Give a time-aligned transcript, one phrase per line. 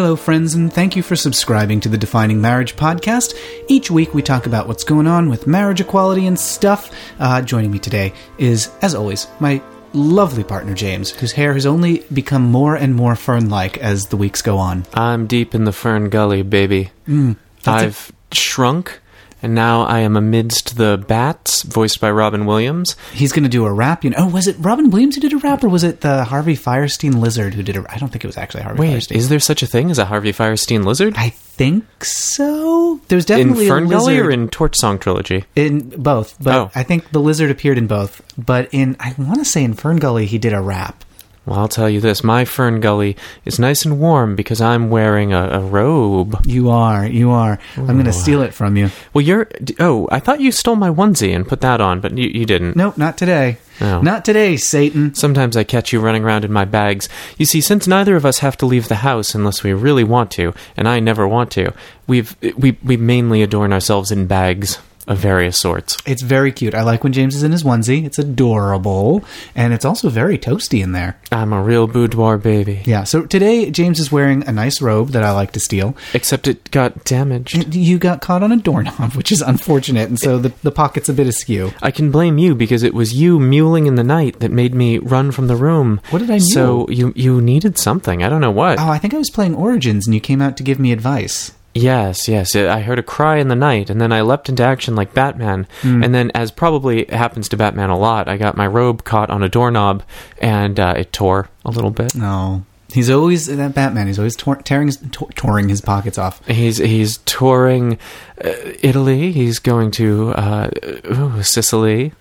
[0.00, 3.38] Hello, friends, and thank you for subscribing to the Defining Marriage podcast.
[3.68, 6.90] Each week we talk about what's going on with marriage equality and stuff.
[7.18, 9.60] Uh, joining me today is, as always, my
[9.92, 14.16] lovely partner James, whose hair has only become more and more fern like as the
[14.16, 14.86] weeks go on.
[14.94, 16.92] I'm deep in the fern gully, baby.
[17.06, 17.36] Mm,
[17.66, 19.00] I've shrunk,
[19.42, 22.96] and now I am amidst the bats, voiced by Robin Williams.
[23.12, 24.04] He's going to do a rap.
[24.04, 26.24] You know, oh, was it Robin Williams who did a rap, or was it the
[26.24, 27.84] Harvey Fierstein lizard who did a?
[27.92, 29.16] I don't think it was actually Harvey Wait, Fierstein.
[29.16, 31.14] is there such a thing as a Harvey Fierstein lizard?
[31.16, 33.00] I think so.
[33.08, 35.44] There's in definitely Fern a Gully lizard or in Torch Song Trilogy?
[35.56, 36.70] in both, but Oh.
[36.74, 38.22] I think the lizard appeared in both.
[38.38, 41.04] But in I want to say in Fern Gully he did a rap.
[41.50, 45.32] Well, I'll tell you this: my Fern Gully is nice and warm because I'm wearing
[45.32, 46.46] a, a robe.
[46.46, 47.58] You are, you are.
[47.76, 48.90] I'm going to steal it from you.
[49.12, 49.48] Well, you're.
[49.80, 52.76] Oh, I thought you stole my onesie and put that on, but you, you didn't.
[52.76, 53.58] Nope, not today.
[53.80, 54.00] Oh.
[54.00, 55.12] Not today, Satan.
[55.16, 57.08] Sometimes I catch you running around in my bags.
[57.36, 60.30] You see, since neither of us have to leave the house unless we really want
[60.32, 61.72] to, and I never want to,
[62.06, 64.78] we've we we mainly adorn ourselves in bags
[65.10, 65.98] of various sorts.
[66.06, 66.72] It's very cute.
[66.72, 68.06] I like when James is in his onesie.
[68.06, 69.24] It's adorable,
[69.56, 71.18] and it's also very toasty in there.
[71.32, 72.82] I'm a real boudoir baby.
[72.84, 73.02] Yeah.
[73.02, 75.96] So today James is wearing a nice robe that I like to steal.
[76.14, 77.74] Except it got damaged.
[77.74, 81.12] You got caught on a doorknob, which is unfortunate, and so the the pocket's a
[81.12, 81.72] bit askew.
[81.82, 84.98] I can blame you because it was you mewling in the night that made me
[84.98, 86.00] run from the room.
[86.10, 88.22] What did I So you you needed something.
[88.22, 88.78] I don't know what.
[88.78, 91.50] Oh, I think I was playing Origins, and you came out to give me advice.
[91.74, 92.56] Yes, yes.
[92.56, 95.66] I heard a cry in the night, and then I leapt into action like Batman.
[95.82, 96.02] Hmm.
[96.02, 99.42] And then, as probably happens to Batman a lot, I got my robe caught on
[99.42, 100.02] a doorknob,
[100.38, 102.14] and uh, it tore a little bit.
[102.16, 104.08] No, he's always that Batman.
[104.08, 106.44] He's always tor- tearing his, tor- touring his pockets off.
[106.46, 107.98] He's he's touring
[108.44, 108.50] uh,
[108.82, 109.30] Italy.
[109.30, 110.70] He's going to uh,
[111.06, 112.12] ooh, Sicily.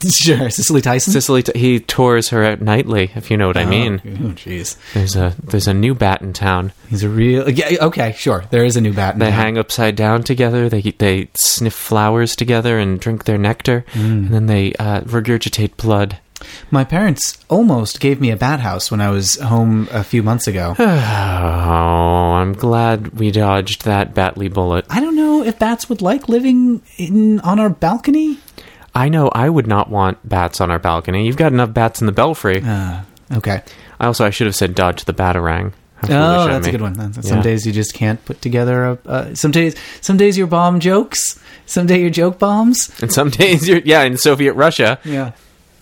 [0.10, 1.12] Sure, Cicely Tyson.
[1.12, 4.00] Cicely, T- he tours her out nightly, if you know what I mean.
[4.04, 4.76] Oh, jeez.
[4.94, 6.72] There's a there's a new bat in town.
[6.88, 7.48] He's a real.
[7.48, 8.44] Yeah, okay, sure.
[8.50, 9.26] There is a new Batman.
[9.26, 10.68] They hang upside down together.
[10.68, 16.18] They they sniff flowers together and drink their nectar, and then they uh, regurgitate blood.
[16.70, 20.46] My parents almost gave me a bat house when I was home a few months
[20.46, 20.76] ago.
[21.58, 24.86] Oh, I'm glad we dodged that Batley bullet.
[24.88, 28.38] I don't know if bats would like living in on our balcony.
[28.98, 31.26] I know I would not want bats on our balcony.
[31.26, 32.62] You've got enough bats in the belfry.
[32.62, 33.02] Uh,
[33.34, 33.62] okay.
[34.00, 35.72] I also I should have said dodge the batarang.
[35.96, 36.92] How Oh, that's a good one.
[36.94, 37.42] That's- Some Yeah.
[37.42, 38.98] days you just can't put together a.
[39.06, 41.38] Uh, some days, some days your bomb jokes.
[41.66, 42.90] Some day your joke bombs.
[43.02, 44.98] And some days you're yeah in Soviet Russia.
[45.04, 45.32] Yeah.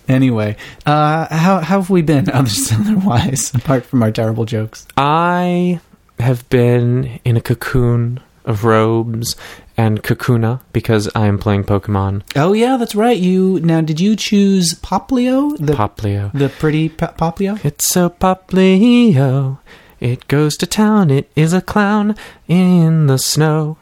[0.08, 0.56] Anyway,
[0.86, 4.86] uh, how how have we been otherwise apart from our terrible jokes?
[4.96, 5.80] I
[6.18, 9.36] have been in a cocoon of robes
[9.76, 13.16] and Kakuna because I am playing Pokemon Oh yeah, that's right.
[13.18, 16.32] You now did you choose Poplio, the Poplio.
[16.32, 17.62] the pretty P- Poplio?
[17.64, 19.58] It's a Poplio.
[20.00, 21.10] It goes to town.
[21.10, 22.14] It is a clown
[22.48, 23.78] in the snow.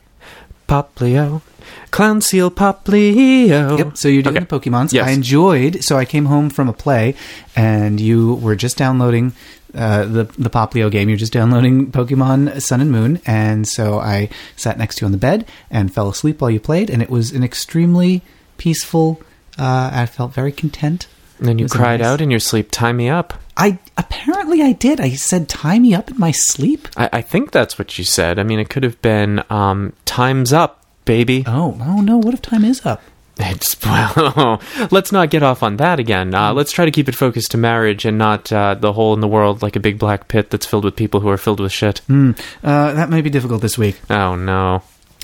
[0.69, 1.43] Poplio.
[1.91, 3.79] Clown seal Poplio.
[3.79, 3.97] Yep.
[3.97, 4.45] So you're doing Okay.
[4.47, 4.93] the Pokemons.
[4.93, 5.07] Yes.
[5.09, 5.83] I enjoyed.
[5.85, 7.15] So I came home from a play,
[7.57, 9.33] and you were just downloading
[9.75, 11.09] uh, the the Poplio game.
[11.09, 15.13] You're just downloading Pokemon Sun and Moon, and so I sat next to you on
[15.13, 18.23] the bed and fell asleep while you played, and it was an extremely
[18.57, 19.21] peaceful.
[19.59, 21.07] Uh, I felt very content.
[21.39, 22.09] And then you cried nice.
[22.09, 23.35] out in your sleep, tie me up.
[23.57, 25.01] I apparently I did.
[25.01, 28.39] I said, "Tie me up in my sleep." I, I think that's what you said.
[28.39, 31.45] I mean, it could have been um, time's up, baby.
[31.47, 32.19] Oh, oh no!
[32.19, 33.03] What if time is up?
[33.55, 36.35] It's, well, let's not get off on that again.
[36.35, 39.21] Uh, let's try to keep it focused to marriage and not uh, the hole in
[39.21, 41.73] the world like a big black pit that's filled with people who are filled with
[41.73, 41.99] shit.
[42.07, 42.33] Hmm.
[42.63, 44.01] Uh, that may be difficult this week.
[44.09, 44.83] Oh, no.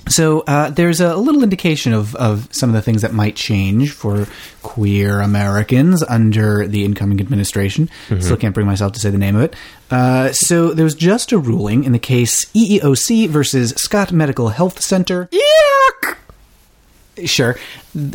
[0.09, 3.91] So uh, there's a little indication of, of some of the things that might change
[3.93, 4.27] for
[4.63, 7.89] queer Americans under the incoming administration.
[8.19, 9.55] Still can't bring myself to say the name of it.
[9.91, 14.81] Uh, so there was just a ruling in the case EEOC versus Scott Medical Health
[14.81, 15.29] Center.
[15.33, 16.17] Yuck!
[17.27, 17.57] Sure.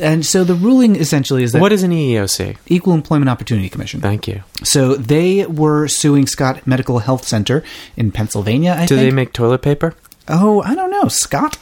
[0.01, 2.57] And so the ruling essentially is that What is an EEOC?
[2.67, 4.01] Equal Employment Opportunity Commission.
[4.01, 4.43] Thank you.
[4.63, 7.63] So they were suing Scott Medical Health Center
[7.97, 8.75] in Pennsylvania.
[8.77, 9.09] I Do think.
[9.09, 9.93] they make toilet paper?
[10.27, 11.57] Oh, I don't know, Scott.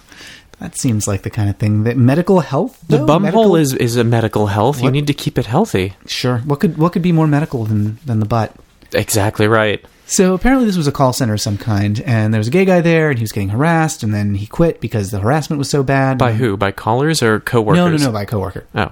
[0.60, 2.80] That seems like the kind of thing that medical health.
[2.88, 3.06] The though?
[3.06, 4.82] bum Medical- hole is, is a medical health.
[4.82, 5.94] You need to keep it healthy.
[6.06, 6.38] sure.
[6.40, 8.56] What could what could be more medical than than the butt?
[8.94, 9.84] Exactly right.
[10.06, 12.66] So apparently this was a call center of some kind, and there was a gay
[12.66, 15.70] guy there, and he was getting harassed, and then he quit because the harassment was
[15.70, 16.18] so bad.
[16.18, 16.58] By who?
[16.58, 17.78] By callers or coworkers?
[17.78, 18.66] No, no, no, by a coworker.
[18.76, 18.92] Oh.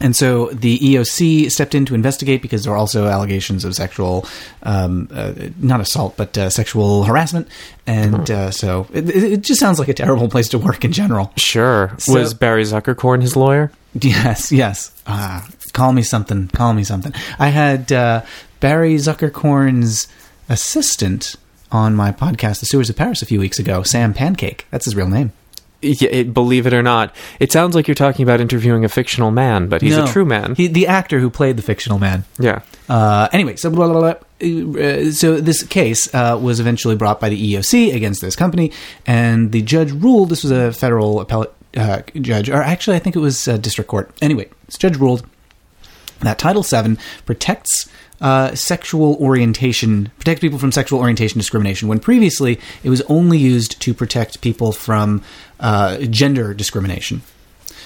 [0.00, 4.26] And so the EOC stepped in to investigate because there were also allegations of sexual,
[4.64, 7.46] um, uh, not assault, but uh, sexual harassment.
[7.86, 10.90] And uh, so it, it it just sounds like a terrible place to work in
[10.90, 11.32] general.
[11.36, 11.94] Sure.
[11.98, 13.70] So- Was Barry Zuckerkorn his lawyer?
[14.00, 14.90] Yes, yes.
[15.06, 16.48] Ah, call me something.
[16.48, 17.12] Call me something.
[17.38, 18.22] I had uh,
[18.58, 20.08] Barry Zuckerkorn's
[20.52, 21.36] assistant
[21.72, 23.82] on my podcast, The Sewers of Paris, a few weeks ago.
[23.82, 24.66] Sam Pancake.
[24.70, 25.32] That's his real name.
[25.80, 29.32] Yeah, it, believe it or not, it sounds like you're talking about interviewing a fictional
[29.32, 30.04] man, but he's No.
[30.04, 30.54] a true man.
[30.54, 32.24] He, the actor who played the fictional man.
[32.38, 32.60] yeah.
[32.88, 34.80] Uh, anyway, so blah, blah, blah.
[34.80, 38.70] Uh, so this case uh, was eventually brought by the EOC against this company,
[39.06, 43.16] and the judge ruled this was a federal appellate uh, judge, or actually, I think
[43.16, 44.14] it was a district court.
[44.20, 45.26] Anyway, this judge ruled
[46.20, 46.96] that Title VII
[47.26, 47.88] protects
[48.22, 53.82] uh, sexual orientation, protects people from sexual orientation discrimination, when previously it was only used
[53.82, 55.22] to protect people from
[55.60, 57.20] uh, gender discrimination.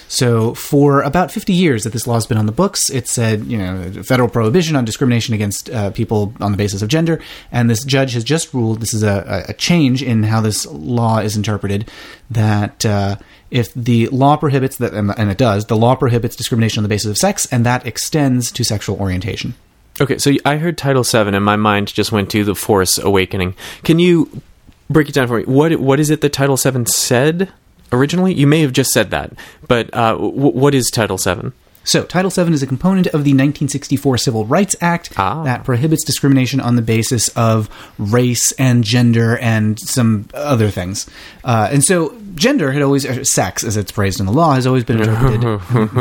[0.08, 3.46] So, for about 50 years that this law has been on the books, it said,
[3.46, 7.20] you know, federal prohibition on discrimination against uh, people on the basis of gender.
[7.50, 11.18] And this judge has just ruled this is a, a change in how this law
[11.18, 11.90] is interpreted
[12.30, 13.16] that uh,
[13.50, 17.10] if the law prohibits that, and it does, the law prohibits discrimination on the basis
[17.10, 19.54] of sex, and that extends to sexual orientation.
[20.00, 23.54] Okay, so I heard Title VII, and my mind just went to the Force Awakening.
[23.82, 24.42] Can you
[24.90, 25.44] break it down for me?
[25.44, 27.50] What What is it that Title VII said
[27.92, 28.34] originally?
[28.34, 29.32] You may have just said that,
[29.68, 31.52] but uh, w- what is Title VII?
[31.82, 35.44] So, Title VII is a component of the 1964 Civil Rights Act Ah.
[35.44, 41.08] that prohibits discrimination on the basis of race and gender and some other things.
[41.44, 44.82] Uh, and so, gender had always, sex, as it's phrased in the law, has always
[44.82, 45.42] been interpreted.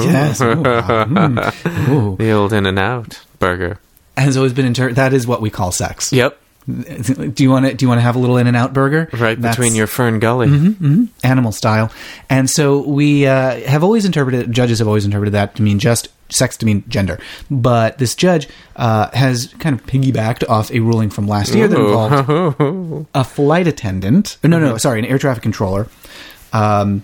[0.04, 0.42] yes.
[0.42, 1.88] Ooh, mm.
[1.90, 2.16] Ooh.
[2.18, 3.78] The old In and Out burger.
[4.18, 6.12] Has always been inter- That is what we call sex.
[6.14, 7.74] Yep, Do you want to?
[7.74, 9.10] Do you want to have a little In and Out burger?
[9.14, 11.08] right That's- between your Fern Gully.
[11.24, 11.92] animal style.
[12.30, 16.08] And so we uh, have always interpreted, judges have always interpreted that to mean just
[16.30, 17.20] sex to mean gender.
[17.52, 18.48] But this judge
[18.78, 23.68] uh, has kind of piggybacked off a ruling from last year that involved a flight
[23.68, 24.38] attendant.
[24.44, 25.88] No, no, no, sorry, an air traffic controller.
[26.52, 27.04] Um,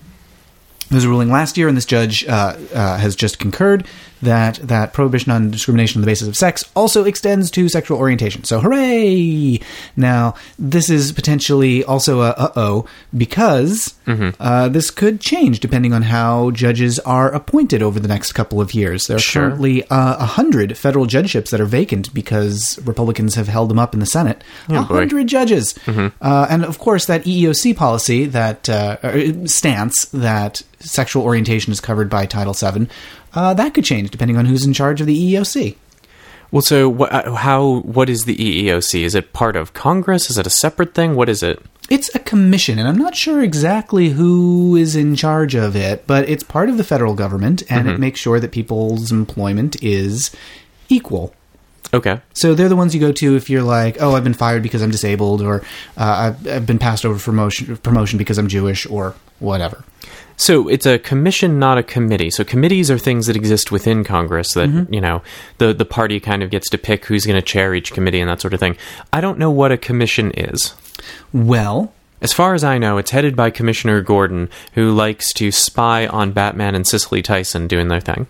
[0.88, 3.86] there was a ruling last year, and this judge uh, uh, has just concurred
[4.22, 8.44] that that prohibition on discrimination on the basis of sex also extends to sexual orientation.
[8.44, 9.60] So, hooray!
[9.96, 12.86] Now, this is potentially also a uh oh
[13.16, 13.94] because
[14.40, 18.74] uh, this could change depending on how judges are appointed over the next couple of
[18.74, 19.06] years.
[19.06, 19.42] There are Sure.
[19.48, 23.94] currently uh, a hundred federal judgeships that are vacant because Republicans have held them up
[23.94, 24.42] in the Senate.
[24.68, 30.62] A Oh, hundred judges, uh, and of course that EEOC policy that uh, stance that
[30.80, 32.88] sexual orientation is covered by Title VII.
[33.34, 35.76] Uh, that could change depending on who's in charge of the EEOC.
[36.50, 37.80] Well, so wh- uh, how?
[37.80, 39.02] What is the EEOC?
[39.02, 40.28] Is it part of Congress?
[40.28, 41.14] Is it a separate thing?
[41.14, 41.62] What is it?
[41.88, 46.28] It's a commission, and I'm not sure exactly who is in charge of it, but
[46.28, 50.30] it's part of the federal government, and it makes sure that people's employment is
[50.88, 51.34] equal.
[51.94, 52.20] Okay.
[52.34, 54.80] So they're the ones you go to if you're like, oh, I've been fired because
[54.82, 55.62] I'm disabled, or
[55.98, 59.84] uh, I've, I've been passed over for promotion, promotion because I'm Jewish, or whatever.
[60.36, 62.30] So it's a commission, not a committee.
[62.30, 64.92] So committees are things that exist within Congress that Mm-hmm.
[64.94, 65.22] you know
[65.58, 68.28] the the party kind of gets to pick who's going to chair each committee and
[68.30, 68.76] that sort of thing.
[69.12, 70.74] I don't know what a commission is.
[71.32, 76.06] Well, As far as I know, it's headed by Commissioner Gordon, who likes to spy
[76.06, 78.26] on Batman and Cicely Tyson doing their thing.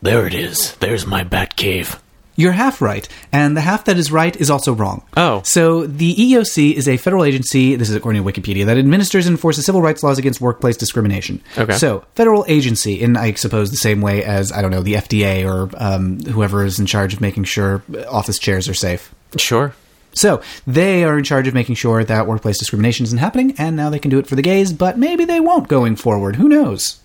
[0.00, 0.74] There it is.
[0.76, 1.98] There's my Batcave.
[2.34, 5.04] You're half right, and the half that is right is also wrong.
[5.16, 5.42] Oh.
[5.44, 9.34] So the EEOC is a federal agency, this is according to Wikipedia, that administers and
[9.34, 11.42] enforces civil rights laws against workplace discrimination.
[11.58, 11.74] Okay.
[11.74, 15.46] So, federal agency, in I suppose the same way as, I don't know, the FDA
[15.46, 19.14] or um, whoever is in charge of making sure office chairs are safe.
[19.36, 19.74] Sure.
[20.14, 23.90] So, they are in charge of making sure that workplace discrimination isn't happening, and now
[23.90, 26.36] they can do it for the gays, but maybe they won't going forward.
[26.36, 27.00] Who knows?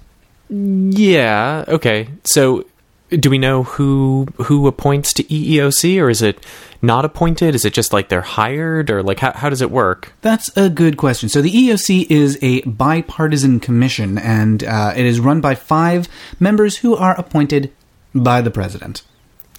[0.50, 1.66] Yeah.
[1.68, 2.08] Okay.
[2.24, 2.66] So,
[3.10, 6.46] do we know who who appoints to EEOC, or is it
[6.82, 7.56] not appointed?
[7.56, 10.14] Is it just like they're hired, or like how how does it work?
[10.22, 11.30] That's a good question.
[11.30, 16.08] So the EEOC is a bipartisan commission, and uh, it is run by five
[16.40, 17.72] members who are appointed
[18.14, 19.04] by the president.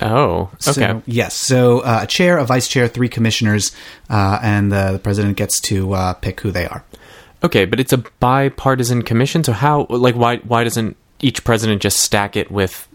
[0.00, 0.73] Oh, okay.
[0.73, 1.35] So, yes.
[1.35, 3.73] So uh, a chair, a vice chair, three commissioners,
[4.09, 6.85] uh, and the, the president gets to uh, pick who they are.
[7.43, 9.45] Okay, but it's a bipartisan commission.
[9.45, 12.88] So how, like, why why doesn't each president just stack it with,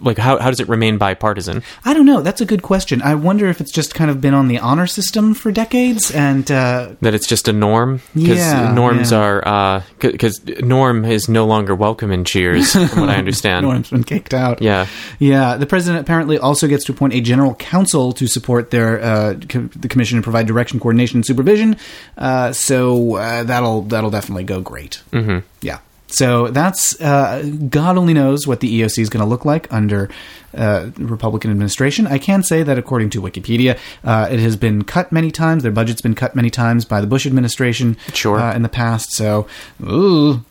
[0.00, 1.62] like, how how does it remain bipartisan?
[1.84, 2.20] I don't know.
[2.22, 3.00] That's a good question.
[3.02, 6.50] I wonder if it's just kind of been on the honor system for decades, and
[6.50, 9.18] uh, That it's just a norm because Yeah, norms yeah.
[9.18, 13.66] are because norm is no longer welcome in Cheers, from what I understand.
[13.66, 14.60] Norm's been kicked out.
[14.62, 14.86] Yeah.
[15.18, 19.34] Yeah, the president apparently also gets to appoint a general counsel to support their uh,
[19.48, 21.76] co- the commission and provide direction, coordination, and supervision.
[22.18, 25.02] Uh, so uh, that'll that'll definitely go great.
[25.12, 25.38] Mm-hmm.
[25.60, 25.78] Yeah.
[26.12, 30.10] So that's uh, God only knows what the EOC is going to look like under
[30.54, 32.06] uh, Republican administration.
[32.06, 35.62] I can say that according to Wikipedia, uh, it has been cut many times.
[35.62, 37.96] Their budget's been cut many times by the Bush administration.
[38.12, 38.38] Sure.
[38.38, 39.12] Uh, in the past.
[39.12, 39.46] So,
[39.82, 40.44] ooh.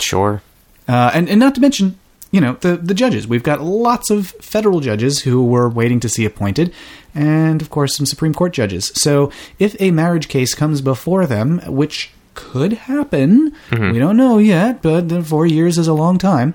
[0.00, 0.42] Sure.
[0.88, 1.98] Uh, and, and not to mention,
[2.30, 3.26] you know the the judges.
[3.26, 6.74] We've got lots of federal judges who we're waiting to see appointed,
[7.14, 8.92] and of course some Supreme Court judges.
[8.94, 14.80] So if a marriage case comes before them, which could happen, we don't know yet,
[14.80, 16.54] but the four years is a long time.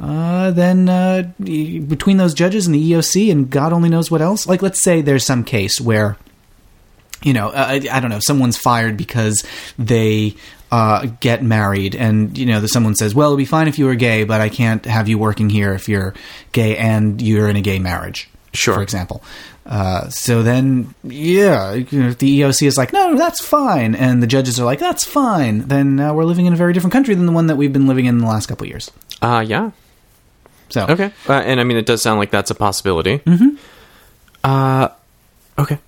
[0.00, 4.46] Uh, then uh, between those judges and the EOC and God only knows what else.
[4.46, 6.16] Like, let's say there's some case where
[7.22, 9.44] you know, uh, I, I don't know, someone's fired because
[9.78, 10.36] they
[10.70, 13.86] uh, get married, and you know, that someone says, "Well, it'd be fine if you
[13.86, 16.14] were gay, but I can't have you working here if you're
[16.52, 18.74] gay and you're in a gay marriage." Sure.
[18.74, 19.22] for example.
[19.66, 24.26] Uh, so then, yeah, you know, the EOC is like, "No, that's fine," and the
[24.26, 27.24] judges are like, "That's fine," then uh, we're living in a very different country than
[27.24, 28.90] the one that we've been living in the last couple of years.
[29.22, 29.70] Uh, yeah.
[30.68, 31.12] So, Okay.
[31.28, 33.18] Uh, and I mean, it does sound like that's a possibility.
[33.18, 33.56] Mm-hmm.
[34.42, 34.88] Uh,
[35.58, 35.78] okay.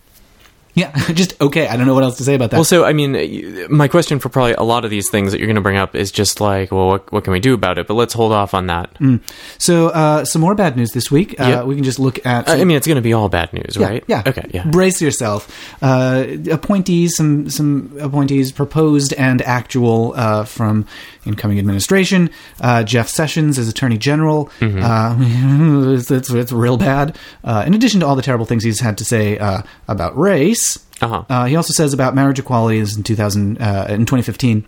[0.76, 1.66] Yeah, just okay.
[1.66, 2.58] I don't know what else to say about that.
[2.58, 5.48] Well, so I mean, my question for probably a lot of these things that you're
[5.48, 7.86] going to bring up is just like, well, what, what can we do about it?
[7.88, 8.96] But let's hold off on that.
[9.58, 11.34] so uh, some more bad news this week.
[11.40, 12.48] Uh, We can just look at.
[12.48, 14.04] I mean, it's going to be all bad news, Yeah, right?
[14.06, 14.22] Yeah.
[14.26, 14.48] Okay.
[14.52, 14.66] Yeah.
[14.70, 15.48] Brace yourself.
[15.82, 20.86] Uh, appointees, some some appointees proposed and actual uh, from
[21.26, 22.30] incoming administration.
[22.60, 24.50] Uh, Jeff Sessions as Attorney General.
[24.60, 27.16] Uh, it's, it's, it's real bad.
[27.44, 30.78] Uh, in addition to all the terrible things he's had to say uh, about race,
[31.00, 31.24] Uh-huh.
[31.28, 34.66] uh, he also says about marriage equalities in 2000 uh, in 2015.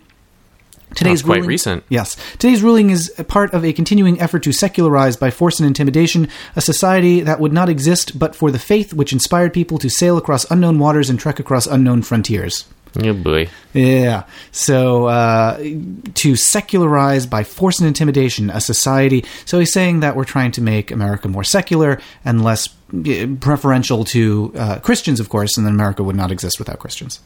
[0.95, 1.83] Today's quite ruling, recent.
[1.89, 2.15] Yes.
[2.39, 6.27] Today's ruling is a part of a continuing effort to secularize by force and intimidation
[6.55, 10.17] a society that would not exist but for the faith which inspired people to sail
[10.17, 12.65] across unknown waters and trek across unknown frontiers.
[12.97, 13.49] Oh boy.
[13.73, 14.23] Yeah.
[14.51, 19.25] So uh, to secularize by force and intimidation a society.
[19.45, 22.69] So he's saying that we're trying to make America more secular and less
[23.05, 27.19] eh, preferential to uh, Christians, of course, and then America would not exist without Christians,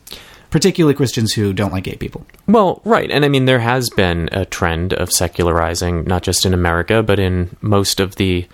[0.50, 2.26] particularly Christians who don't like gay people.
[2.48, 3.10] Well, right.
[3.10, 7.20] And I mean, there has been a trend of secularizing, not just in America, but
[7.20, 8.48] in most of the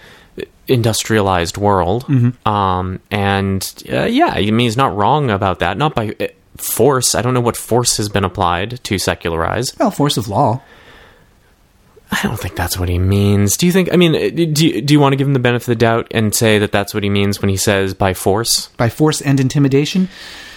[0.67, 2.05] industrialized world.
[2.45, 5.77] Um, and uh, yeah, I mean, he's not wrong about that.
[5.77, 6.27] Not by uh,
[6.59, 7.15] force.
[7.15, 9.77] I don't know what force has been applied to secularize.
[9.77, 10.61] Well, force of law.
[12.11, 13.55] I don't think that's what he means.
[13.55, 13.93] Do you think?
[13.93, 15.75] I mean, uh, do you, do you want to give him the benefit of the
[15.75, 18.67] doubt and say that that's what he means when he says by force?
[18.77, 20.09] By force and intimidation.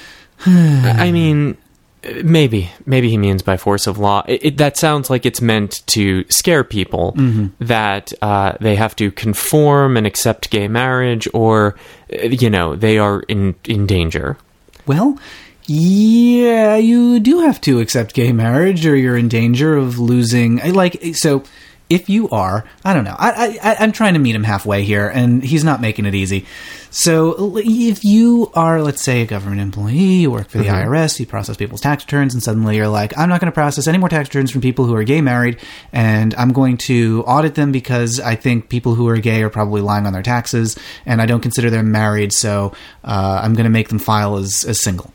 [0.46, 1.58] I mean,
[2.04, 4.24] uh, maybe, maybe he means by force of law.
[4.26, 7.14] It, it, that sounds like it's meant to scare people
[7.60, 11.76] that uh, they have to conform and accept gay marriage, or
[12.12, 14.38] uh, you know, they are in in danger.
[14.86, 15.18] Well,
[15.66, 20.56] yeah, you do have to accept gay marriage, or you're in danger of losing.
[20.72, 21.44] Like, so
[21.92, 23.14] if you are, I don't know.
[23.18, 26.46] I, I, I'm trying to meet him halfway here, and he's not making it easy.
[26.90, 31.26] So if you are, let's say, a government employee, you work for the IRS, you
[31.26, 34.08] process people's tax returns, and suddenly you're like, I'm not going to process any more
[34.08, 35.58] tax returns from people who are gay married,
[35.92, 39.82] and I'm going to audit them because I think people who are gay are probably
[39.82, 42.72] lying on their taxes, and I don't consider them married, so
[43.04, 45.12] uh, I'm going to make them file as, as single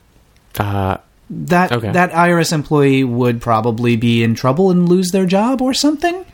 [0.59, 0.97] Uh,
[1.29, 1.91] that Okay.
[1.91, 6.25] that IRS employee would probably be in trouble and lose their job or something.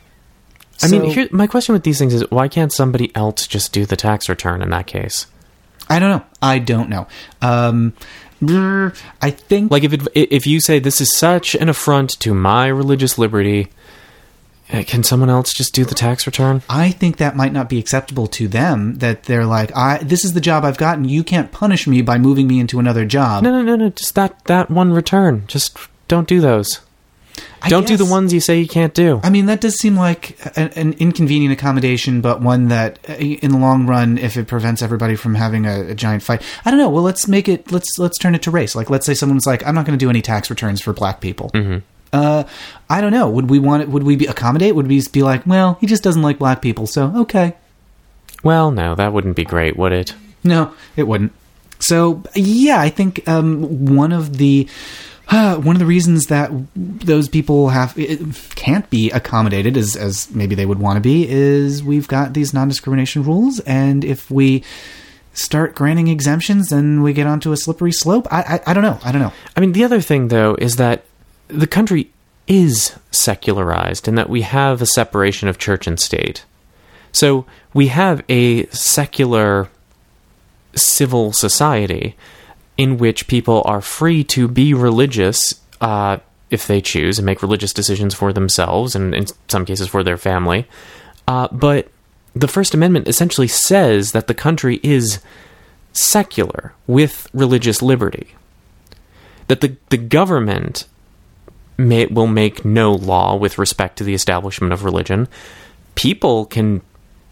[0.82, 3.86] I mean, here, my question with these things is, why can't somebody else just do
[3.86, 5.26] the tax return in that case?
[5.88, 6.24] I don't know.
[6.42, 7.06] I don't know.
[7.42, 7.92] Um,
[9.22, 12.66] I think Like, if it, if you say this is such an affront to my
[12.66, 13.68] religious liberty,
[14.68, 16.62] can someone else just do the tax return?
[16.68, 18.96] I think that might not be acceptable to them.
[18.96, 21.04] That they're like, I this is the job I've gotten.
[21.04, 23.42] You can't punish me by moving me into another job.
[23.42, 23.90] No, no, no, no.
[23.90, 25.44] Just that that one return.
[25.46, 25.76] Just
[26.08, 26.80] don't do those.
[27.62, 29.20] I don't do the ones you say you can't do.
[29.24, 33.50] I mean, that does seem like an, an inconvenient accommodation, but one that, uh, in
[33.52, 36.78] the long run, if it prevents everybody from having a, a giant fight, I don't
[36.78, 36.90] know.
[36.90, 37.72] Well, let's make it.
[37.72, 38.74] Let's let's turn it to race.
[38.74, 41.20] Like, let's say someone's like, I'm not going to do any tax returns for black
[41.20, 41.50] people.
[41.54, 41.78] Mm-hmm.
[42.14, 42.44] Uh,
[42.88, 43.28] I don't know.
[43.28, 43.88] Would we want it?
[43.88, 44.76] Would we be accommodate?
[44.76, 47.56] Would we be like, well, he just doesn't like black people, so okay.
[48.44, 50.14] Well, no, that wouldn't be great, would it?
[50.44, 51.32] No, it wouldn't.
[51.80, 54.68] So yeah, I think um, one of the
[55.28, 58.20] uh, one of the reasons that those people have it
[58.54, 62.54] can't be accommodated as as maybe they would want to be is we've got these
[62.54, 64.62] non discrimination rules, and if we
[65.32, 68.28] start granting exemptions, then we get onto a slippery slope.
[68.30, 69.00] I, I I don't know.
[69.02, 69.32] I don't know.
[69.56, 71.04] I mean, the other thing, though, is that
[71.48, 72.10] the country
[72.46, 76.44] is secularized in that we have a separation of church and state.
[77.12, 79.68] So we have a secular
[80.74, 82.16] civil society
[82.76, 86.18] in which people are free to be religious uh,
[86.50, 90.16] if they choose and make religious decisions for themselves and in some cases for their
[90.16, 90.66] family.
[91.28, 91.88] Uh, but
[92.34, 95.20] the First Amendment essentially says that the country is
[95.92, 98.34] secular with religious liberty
[99.48, 100.86] that the the government
[101.76, 105.28] may, will make no law with respect to the establishment of religion,
[105.94, 106.82] people can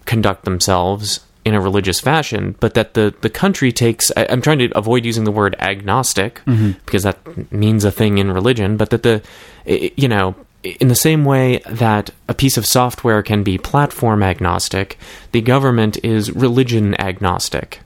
[0.04, 4.12] conduct themselves in a religious fashion, but that the, the country takes.
[4.16, 6.72] I, I'm trying to avoid using the word agnostic mm-hmm.
[6.86, 9.22] because that means a thing in religion, but that the,
[9.64, 14.98] you know, in the same way that a piece of software can be platform agnostic,
[15.32, 17.80] the government is religion agnostic.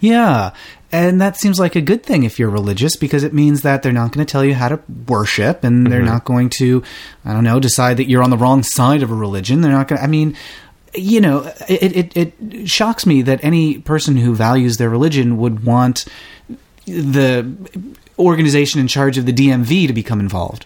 [0.00, 0.52] Yeah.
[0.96, 3.92] And that seems like a good thing if you're religious because it means that they're
[3.92, 6.08] not going to tell you how to worship and they're mm-hmm.
[6.08, 6.82] not going to,
[7.22, 9.60] I don't know, decide that you're on the wrong side of a religion.
[9.60, 10.34] They're not going to, I mean,
[10.94, 15.66] you know, it, it, it shocks me that any person who values their religion would
[15.66, 16.06] want
[16.86, 17.46] the
[18.18, 20.64] organization in charge of the DMV to become involved.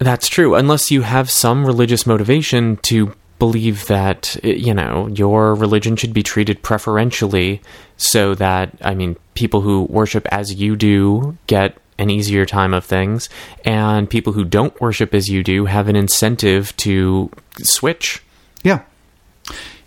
[0.00, 5.96] That's true, unless you have some religious motivation to believe that, you know, your religion
[5.96, 7.60] should be treated preferentially
[7.96, 12.84] so that, I mean, people who worship as you do get an easier time of
[12.84, 13.28] things,
[13.64, 18.22] and people who don't worship as you do have an incentive to switch.
[18.64, 18.82] Yeah.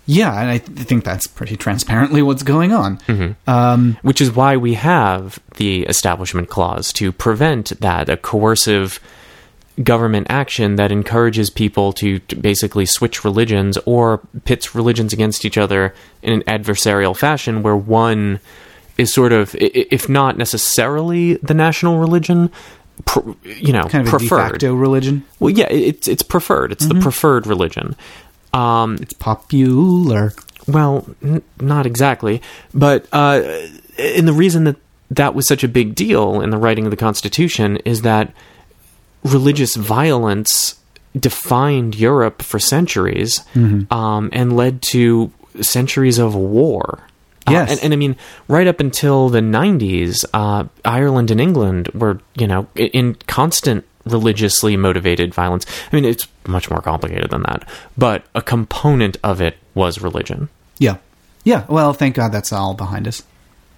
[0.05, 2.97] Yeah, and I th- think that's pretty transparently what's going on.
[3.45, 9.01] Um, Which is why we have the Establishment Clause to prevent that, a coercive
[9.83, 15.57] government action that encourages people to, to basically switch religions or pits religions against each
[15.57, 15.93] other
[16.23, 18.39] in an adversarial fashion where one
[18.97, 22.49] is sort of, if not necessarily the national religion,
[23.05, 25.23] pr- you know, kind of a de facto religion.
[25.39, 26.71] Well, yeah, it's it's preferred.
[26.71, 27.95] It's the preferred religion.
[28.53, 30.33] Um, It's popular.
[30.67, 32.41] well, n- not exactly,
[32.73, 33.41] but uh,
[33.99, 34.77] and the reason that
[35.11, 38.33] that was such a big deal in the writing of the Constitution is that
[39.27, 40.75] religious violence
[41.17, 45.31] defined Europe for centuries um, and led to
[45.61, 46.99] centuries of war.
[47.47, 47.71] Uh, Yes.
[47.71, 48.15] and, and I mean,
[48.49, 53.85] right up until the 90s, uh, Ireland and England were, you know, i- in constant
[54.05, 55.65] religiously motivated violence.
[55.91, 57.67] I mean, it's much more complicated than that,
[57.97, 60.49] but a component of it was religion.
[60.77, 60.97] Yeah.
[61.45, 61.63] Yeah.
[61.69, 63.23] Well, thank God that's all behind us.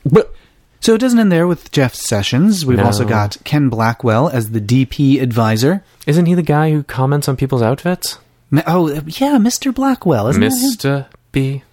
[0.03, 0.33] But
[0.81, 2.65] So it doesn't end there with Jeff Sessions.
[2.65, 2.85] We've No.
[2.85, 5.83] also got Ken Blackwell as the DP advisor.
[6.07, 8.17] isn't he the guy who comments on people's outfits?
[8.65, 9.73] Oh, yeah, Mr.
[9.73, 10.41] Blackwell, isn't?
[10.41, 11.05] Mr.
[11.31, 11.63] B.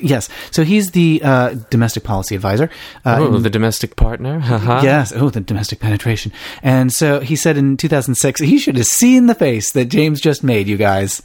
[0.00, 0.28] Yes.
[0.52, 2.70] So he's the uh, domestic policy advisor.
[3.04, 4.40] Uh, Oh, the domestic partner.
[4.82, 5.12] Yes.
[5.14, 6.32] Oh, the domestic penetration.
[6.62, 10.44] And so he said in 2006, he should have seen the face that James just
[10.44, 11.20] made, you guys.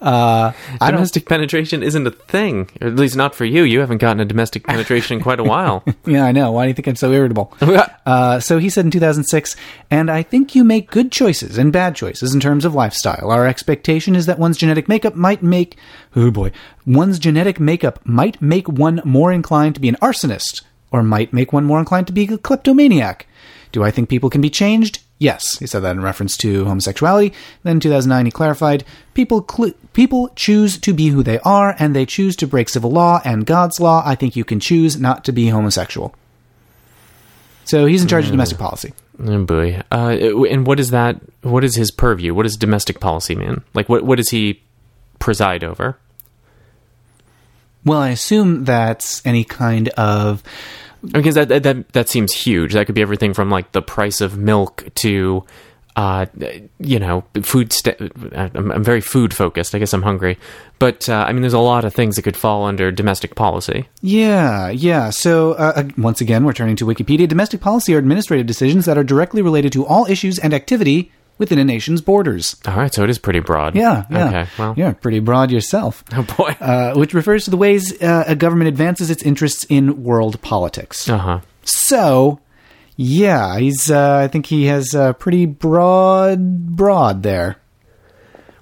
[0.00, 3.62] Uh, Domestic penetration isn't a thing, or at least not for you.
[3.64, 5.84] You haven't gotten a domestic penetration in quite a while.
[6.06, 6.50] Yeah, I know.
[6.52, 7.52] Why do you think I'm so irritable?
[8.06, 9.54] Uh, so he said in 2006,
[9.88, 13.30] and I think you make good choices and bad choices in terms of lifestyle.
[13.30, 15.76] Our expectation is that one's genetic makeup might make,
[16.16, 16.50] oh boy,
[16.84, 21.52] one's genetic makeup might make one more inclined to be an arsonist, or might make
[21.52, 23.26] one more inclined to be a kleptomaniac.
[23.70, 25.00] Do I think people can be changed?
[25.20, 25.58] Yes.
[25.58, 27.34] He said that in reference to homosexuality.
[27.62, 31.94] Then in 2009, he clarified, people, cl- people choose to be who they are, and
[31.94, 34.02] they choose to break civil law and God's law.
[34.04, 36.14] I think you can choose not to be homosexual.
[37.64, 38.94] So he's in charge of domestic policy.
[39.22, 39.82] Oh boy.
[39.92, 40.16] Uh,
[40.48, 41.20] and what is that?
[41.42, 42.34] What is his purview?
[42.34, 43.62] What does domestic policy mean?
[43.74, 44.62] Like, what what does he
[45.18, 45.98] preside over?
[47.84, 50.42] Well, I assume that's any kind of
[51.02, 52.74] Because that that that, seems huge.
[52.74, 55.44] That could be everything from like the price of milk to.
[55.96, 56.24] Uh,
[56.78, 57.72] you know, food.
[57.72, 58.00] St-
[58.32, 59.74] I'm, I'm very food focused.
[59.74, 60.38] I guess I'm hungry,
[60.78, 63.88] but uh, I mean, there's a lot of things that could fall under domestic policy.
[64.00, 65.10] Yeah, yeah.
[65.10, 67.28] So, uh, once again, we're turning to Wikipedia.
[67.28, 71.10] Domestic policy are administrative decisions that are directly related to all issues and activity
[71.40, 72.54] within a nation's borders.
[72.68, 73.74] All right, so it is pretty broad.
[73.74, 74.28] Yeah, yeah.
[74.28, 74.50] Okay.
[74.58, 74.74] Well.
[74.76, 76.04] You're pretty broad yourself.
[76.12, 76.54] Oh boy.
[76.60, 81.08] Uh, which refers to the ways uh, a government advances its interests in world politics.
[81.08, 81.40] Uh huh.
[81.64, 82.40] So,
[82.96, 83.90] yeah, he's.
[83.90, 87.56] Uh, I think he has a pretty broad, broad there.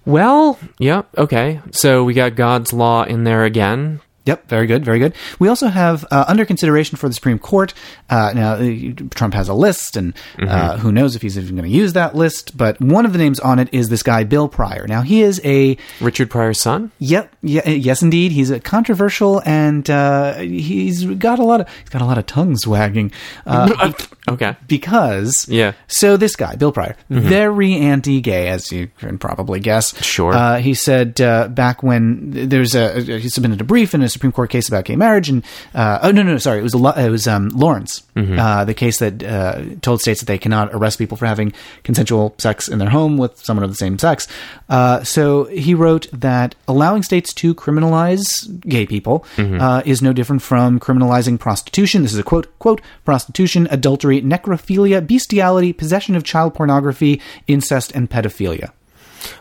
[0.04, 1.60] Well, yeah, okay.
[1.72, 4.00] So we got God's law in there again.
[4.28, 5.14] Yep, very good, very good.
[5.38, 7.72] We also have uh, under consideration for the Supreme Court.
[8.10, 11.64] Uh, now, uh, Trump has a list, and uh, who knows if he's even going
[11.66, 12.54] to use that list.
[12.54, 14.86] But one of the names on it is this guy, Bill Pryor.
[14.86, 16.92] Now, he is a Richard Pryor's son?
[16.98, 17.34] Yep.
[17.40, 18.32] Yeah, yes, indeed.
[18.32, 22.26] He's a controversial, and uh, he's got a lot of he's got a lot of
[22.26, 23.12] tongues wagging.
[23.46, 23.94] Uh,
[24.28, 24.56] okay.
[24.66, 25.72] because Yeah.
[25.86, 29.98] So this guy, Bill Pryor, very anti-gay, as you can probably guess.
[30.04, 30.34] Sure.
[30.34, 34.17] Uh, he said uh, back when th- there's a he submitted a brief in a
[34.18, 37.10] Supreme Court case about gay marriage, and uh, oh no no sorry it was it
[37.10, 41.16] was um, Lawrence, uh, the case that uh, told states that they cannot arrest people
[41.16, 41.52] for having
[41.84, 44.26] consensual sex in their home with someone of the same sex.
[44.68, 48.26] Uh, so he wrote that allowing states to criminalize
[48.60, 52.02] gay people uh, is no different from criminalizing prostitution.
[52.02, 58.10] This is a quote quote prostitution, adultery, necrophilia, bestiality, possession of child pornography, incest, and
[58.10, 58.72] pedophilia.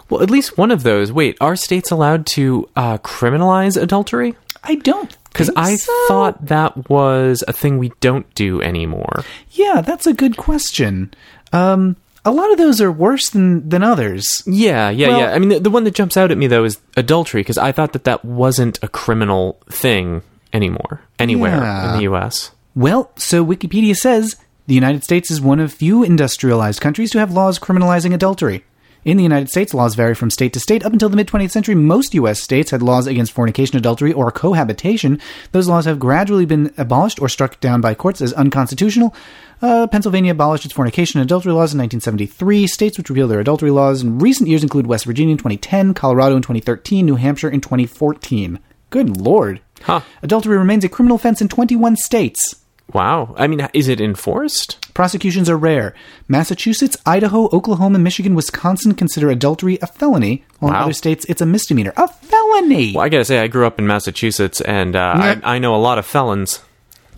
[0.09, 1.11] Well, at least one of those.
[1.11, 4.35] Wait, are states allowed to uh, criminalize adultery?
[4.63, 5.91] I don't Because I so.
[6.07, 9.23] thought that was a thing we don't do anymore.
[9.51, 11.13] Yeah, that's a good question.
[11.53, 14.43] Um, a lot of those are worse than than others.
[14.45, 15.31] Yeah, yeah, Well- yeah.
[15.33, 17.71] I mean, the, the one that jumps out at me though is adultery because I
[17.71, 20.21] thought that that wasn't a criminal thing
[20.53, 21.91] anymore anywhere Yeah.
[21.91, 22.51] in the U.S.
[22.75, 24.35] Well, so Wikipedia says
[24.67, 28.63] the United States is one of few industrialized countries to have laws criminalizing adultery.
[29.07, 30.85] In the United States, laws vary from state to state.
[30.85, 32.41] Up until the mid 20th century, most U.S.
[32.41, 35.21] states had laws against fornication, adultery, or cohabitation.
[35.53, 39.15] Those laws have gradually been abolished or struck down by courts as unconstitutional.
[39.61, 42.67] Uh, Pennsylvania abolished its fornication and adultery laws in 1973.
[42.67, 46.35] States which repealed their adultery laws in recent years include West Virginia in 2010, Colorado
[46.35, 48.59] in 2013, New Hampshire in 2014.
[48.89, 49.61] Good lord.
[49.83, 50.01] Huh.
[50.21, 52.55] Adultery remains a criminal offense in 21 states.
[52.93, 53.35] Wow.
[53.37, 54.77] I mean, is it enforced?
[54.93, 55.93] Prosecutions are rare.
[56.27, 61.45] Massachusetts, Idaho, Oklahoma, Michigan, Wisconsin consider adultery a felony, while in other states it's a
[61.45, 61.93] misdemeanor.
[61.97, 62.93] A felony!
[62.95, 65.39] Well, I gotta say, I grew up in Massachusetts, and uh, Yeah.
[65.43, 66.61] I, I know a lot of felons.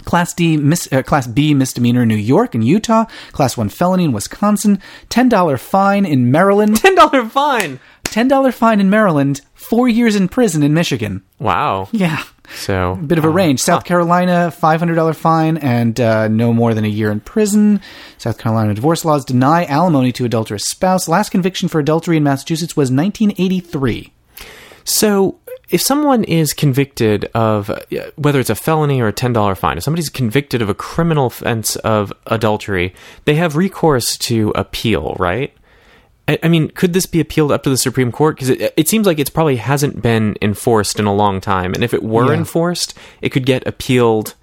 [0.05, 3.05] Class D, mis- uh, Class B misdemeanor in New York and Utah.
[3.31, 4.79] Class 1 felony in Wisconsin.
[5.09, 6.77] $10 fine in Maryland.
[6.81, 7.79] Ten dollar fine.
[8.05, 9.41] $10 fine in Maryland.
[9.53, 11.21] Four years in prison in Michigan.
[11.37, 11.89] Wow.
[11.91, 12.23] Yeah.
[12.55, 13.59] So a Bit of a uh, range.
[13.59, 17.81] South Carolina, $500 fine and uh, no more than a year in prison.
[18.17, 21.07] South Carolina divorce laws deny alimony to adulterous spouse.
[21.07, 24.13] Last conviction for adultery in Massachusetts was 1983.
[24.83, 27.79] So, if someone is convicted of uh,
[28.15, 31.27] whether it's a felony or a ten dollar fine, if somebody's convicted of a criminal
[31.27, 35.53] offense of adultery, they have recourse to appeal, right?
[36.29, 38.35] I, I mean, could this be appealed up to the Supreme Court?
[38.35, 41.83] Because it, it seems like it's probably hasn't been enforced in a long time, and
[41.83, 42.37] if it were Yeah.
[42.37, 44.35] enforced, it could get appealed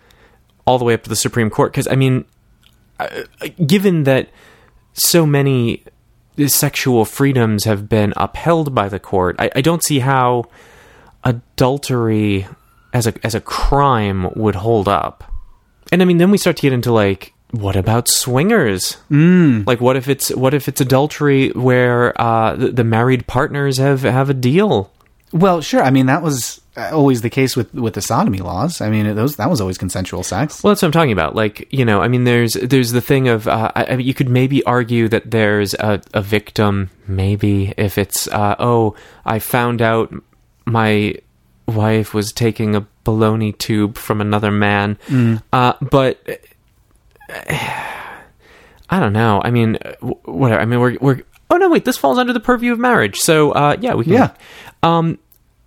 [0.67, 1.73] all the way up to the Supreme Court.
[1.73, 2.25] Because I mean,
[3.65, 4.31] given that
[4.95, 5.85] so many
[6.49, 10.45] sexual freedoms have been upheld by the court, I, I don't see how
[11.25, 12.47] adultery
[12.93, 15.25] as a as a crime would hold up.
[15.93, 18.97] And I mean, then we start to get into like, what about swingers?
[19.11, 19.67] Mm.
[19.67, 24.03] Like, what if it's what if it's adultery where uh, the, the married partners have
[24.03, 24.93] have a deal?
[25.33, 25.83] Well, sure.
[25.83, 28.81] I mean, that was uh, always the case with, with the sodomy laws.
[28.81, 30.63] I mean, those that was always consensual sex.
[30.63, 31.35] Well, that's what I'm talking about.
[31.35, 34.63] Like, you know, I mean, there's there's the thing of uh, I, you could maybe
[34.65, 40.15] argue that there's a, a victim, maybe if it's uh, oh, I found out
[40.65, 41.17] my
[41.67, 44.99] wife was taking a baloney tube from another man,
[45.53, 46.19] uh, but.
[48.89, 49.41] I don't know.
[49.43, 50.61] I mean, uh, whatever.
[50.61, 51.23] I mean, we're we're.
[51.51, 51.85] Oh no, wait.
[51.85, 53.17] This falls under the purview of marriage.
[53.17, 54.13] So, uh, yeah, we can.
[54.13, 54.35] Yeah.
[54.83, 55.19] Um,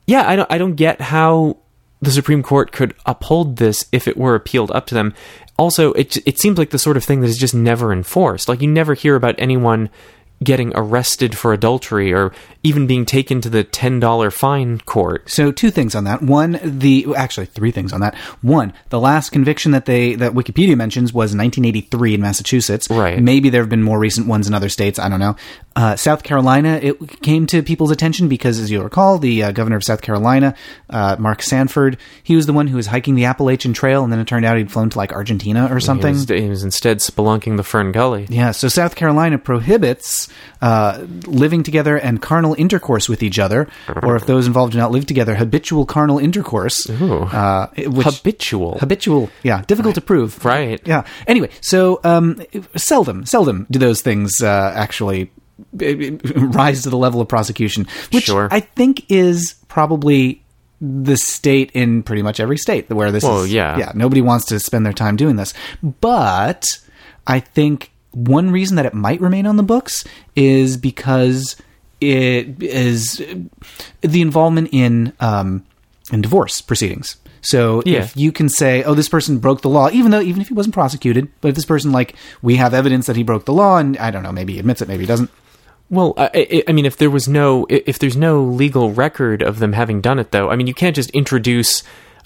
[0.08, 0.28] yeah.
[0.28, 0.52] I don't.
[0.52, 1.58] I don't get how
[2.02, 5.13] the Supreme Court could uphold this if it were appealed up to them.
[5.58, 8.48] Also, it it seems like the sort of thing that is just never enforced.
[8.48, 9.89] Like you never hear about anyone
[10.41, 15.30] getting arrested for adultery or even being taken to the ten dollar fine court.
[15.30, 16.22] So two things on that.
[16.22, 18.15] One, the actually three things on that.
[18.41, 22.89] One, the last conviction that they that Wikipedia mentions was 1983 in Massachusetts.
[22.89, 23.22] Right.
[23.22, 25.00] Maybe there have been more recent ones in other states.
[25.00, 25.36] I don't know.
[25.76, 29.78] Uh, South Carolina, it came to people's attention because, as you'll recall, the uh, governor
[29.78, 30.54] of South Carolina,
[30.89, 34.19] uh, Mark Sanford, he was the one who was hiking the Appalachian Trail, and then
[34.19, 36.15] it turned out he'd flown to like Argentina or something.
[36.15, 38.26] He was, he was instead spelunking the Fern Gully.
[38.30, 40.28] Yeah, so South Carolina prohibits
[40.62, 43.68] uh, living together and carnal intercourse with each other,
[44.04, 46.90] or if those involved do not live together, habitual carnal intercourse.
[46.90, 48.78] Uh, which, Habitual.
[48.80, 50.44] habitual, yeah, difficult to prove.
[50.46, 50.82] Right.
[50.86, 51.06] Yeah.
[51.28, 52.42] Anyway, so um,
[52.76, 55.32] seldom, seldom do those things uh, actually
[55.74, 58.48] rise to the level of prosecution, which Sure.
[58.52, 60.44] I think is probably
[60.82, 63.52] the state in pretty much every state where this Well, is.
[63.54, 63.78] yeah.
[63.78, 65.54] yeah, nobody wants to spend their time doing this,
[66.02, 66.64] but
[67.28, 70.04] I think one reason that it might remain on the books
[70.36, 71.56] is because
[72.02, 73.22] it is
[74.02, 75.66] the involvement in um,
[76.12, 77.18] in divorce proceedings.
[77.42, 78.00] So Yeah.
[78.00, 80.54] if you can say, "Oh, this person broke the law," even though even if he
[80.54, 83.78] wasn't prosecuted, but if this person like we have evidence that he broke the law,
[83.78, 85.30] and I don't know, maybe he admits it, maybe he doesn't.
[85.90, 89.60] Well, I, I- I mean, if there was no, if there's no legal record of
[89.60, 91.82] them having done it, though, I mean, you can't just introduce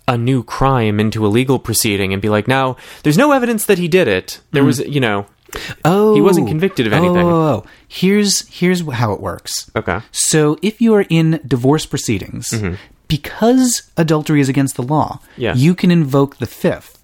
[0.08, 3.78] a new crime into a legal proceeding and be like, now there's no evidence that
[3.78, 4.42] he did it.
[4.52, 5.28] There was, you know,
[5.86, 7.18] Oh, He wasn't convicted of anything.
[7.18, 7.70] Oh, oh, oh.
[7.88, 9.70] here's here's how it works.
[9.76, 12.54] okay, So if you are in divorce proceedings,
[13.08, 15.42] because adultery is against the law, Mm-hmm.
[15.42, 15.56] Yeah.
[15.56, 17.00] you can invoke the fifth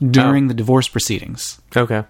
[0.00, 0.48] during Oh.
[0.48, 1.60] the divorce proceedings.
[1.76, 2.04] okay.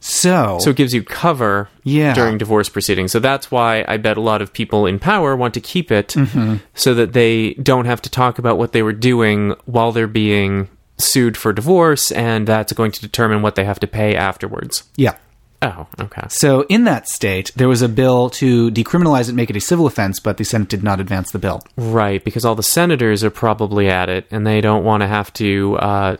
[0.00, 2.14] So, So it gives you cover Yeah.
[2.14, 3.10] during divorce proceedings.
[3.10, 6.08] So that's why I bet a lot of people in power want to keep it
[6.08, 6.56] Mm-hmm.
[6.74, 10.68] so that they don't have to talk about what they were doing while they're being
[10.98, 14.84] sued for divorce, and that's going to determine what they have to pay afterwards.
[14.96, 15.16] yeah.
[15.60, 16.22] Oh, okay.
[16.28, 19.88] So, in that state, there was a bill to decriminalize it, make it a civil
[19.88, 21.64] offense, but the Senate did not advance the bill.
[21.76, 25.32] Right, because all the senators are probably at it, and they don't want to have
[25.32, 26.16] to uh,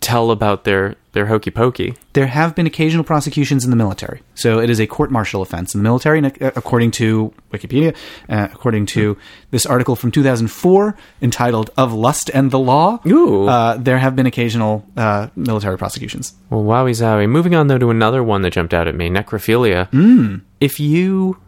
[0.00, 1.94] tell about their their hokey pokey.
[2.14, 4.22] There have been occasional prosecutions in the military.
[4.34, 7.94] So it is a court martial offense in the military, and according to Wikipedia,
[8.28, 9.18] uh, according to
[9.50, 13.46] this article from 2004 entitled Of Lust and the Law, Ooh.
[13.46, 16.34] Uh, there have been occasional uh, military prosecutions.
[16.48, 17.28] Well, wowie zowie.
[17.28, 19.88] Moving on though to another one that jumped out at me: necrophilia.
[19.88, 20.36] Hmm.
[20.60, 21.38] If you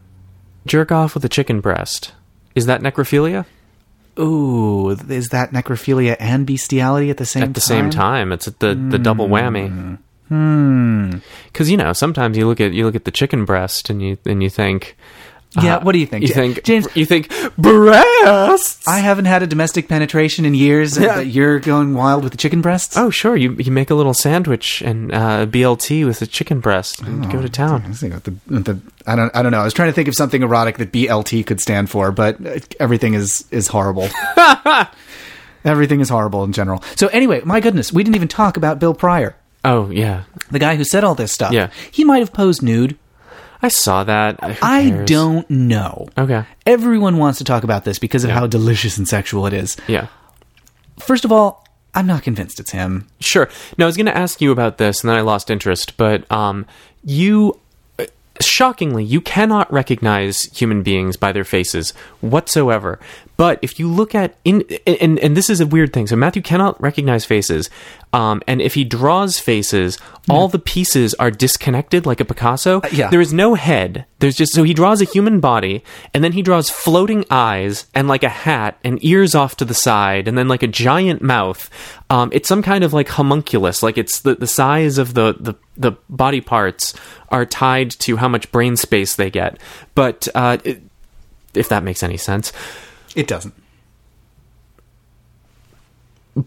[0.67, 2.13] jerk off with a chicken breast,
[2.55, 3.47] is that necrophilia?
[4.19, 7.51] Ooh, is that necrophilia and bestiality at the same time?
[7.51, 9.99] At the same time, it's the the double whammy.
[10.29, 11.19] Hmm.
[11.47, 14.19] Because you know, sometimes you look at you look at the chicken breast and you
[14.25, 14.97] and you think,
[15.63, 16.23] Yeah, uh, what do you think?
[16.27, 18.87] You think James- You think breasts?
[18.89, 21.21] I haven't had a domestic penetration in years, and Yeah.
[21.21, 22.97] you're going wild with the chicken breasts?
[22.97, 23.37] Oh, sure.
[23.37, 27.41] You you make a little sandwich and uh, BLT with a chicken breast and go
[27.41, 27.85] to town.
[27.89, 29.61] was thinking the, the, I don't, I don't know.
[29.61, 32.59] I was trying to think of something erotic that BLT could stand for, but uh,
[32.81, 34.09] everything is is horrible.
[35.65, 36.83] everything is horrible in general.
[36.97, 40.77] So anyway, my goodness, we didn't even talk about Bill Pryor, Oh yeah, the guy
[40.77, 41.53] who said all this stuff.
[41.53, 41.71] Yeah.
[41.91, 42.99] he might have posed nude.
[43.65, 44.41] I saw that.
[44.43, 46.07] I don't know.
[46.19, 46.45] Okay.
[46.67, 49.79] Everyone wants to talk about this because of how delicious and sexual it is.
[49.89, 50.09] Yeah.
[50.99, 53.09] First of all, I'm not convinced it's him.
[53.21, 53.49] Sure.
[53.79, 55.97] No, I was going to ask you about this, and then I lost interest.
[55.97, 56.67] But um,
[57.05, 57.59] you,
[57.99, 58.05] uh,
[58.39, 63.01] shockingly, you cannot recognize human beings by their faces whatsoever.
[63.37, 66.07] But if you look at in and and this is a weird thing.
[66.07, 67.69] So Matthew cannot recognize faces,
[68.13, 69.99] um, and if he draws faces,
[70.31, 72.81] all the pieces are disconnected, like a Picasso.
[72.93, 73.11] yeah.
[73.11, 74.07] There is no head.
[74.21, 78.07] There's just so he draws a human body, and then he draws floating eyes and
[78.07, 81.69] like a hat and ears off to the side, and then like a giant mouth.
[82.11, 85.55] Um, it's some kind of like homunculus, like it's the, the size of the, the
[85.77, 86.95] the body parts
[87.31, 89.59] are tied to how much brain space they get.
[89.97, 90.83] But uh, it,
[91.55, 92.53] if that makes any sense.
[93.15, 93.55] It doesn't.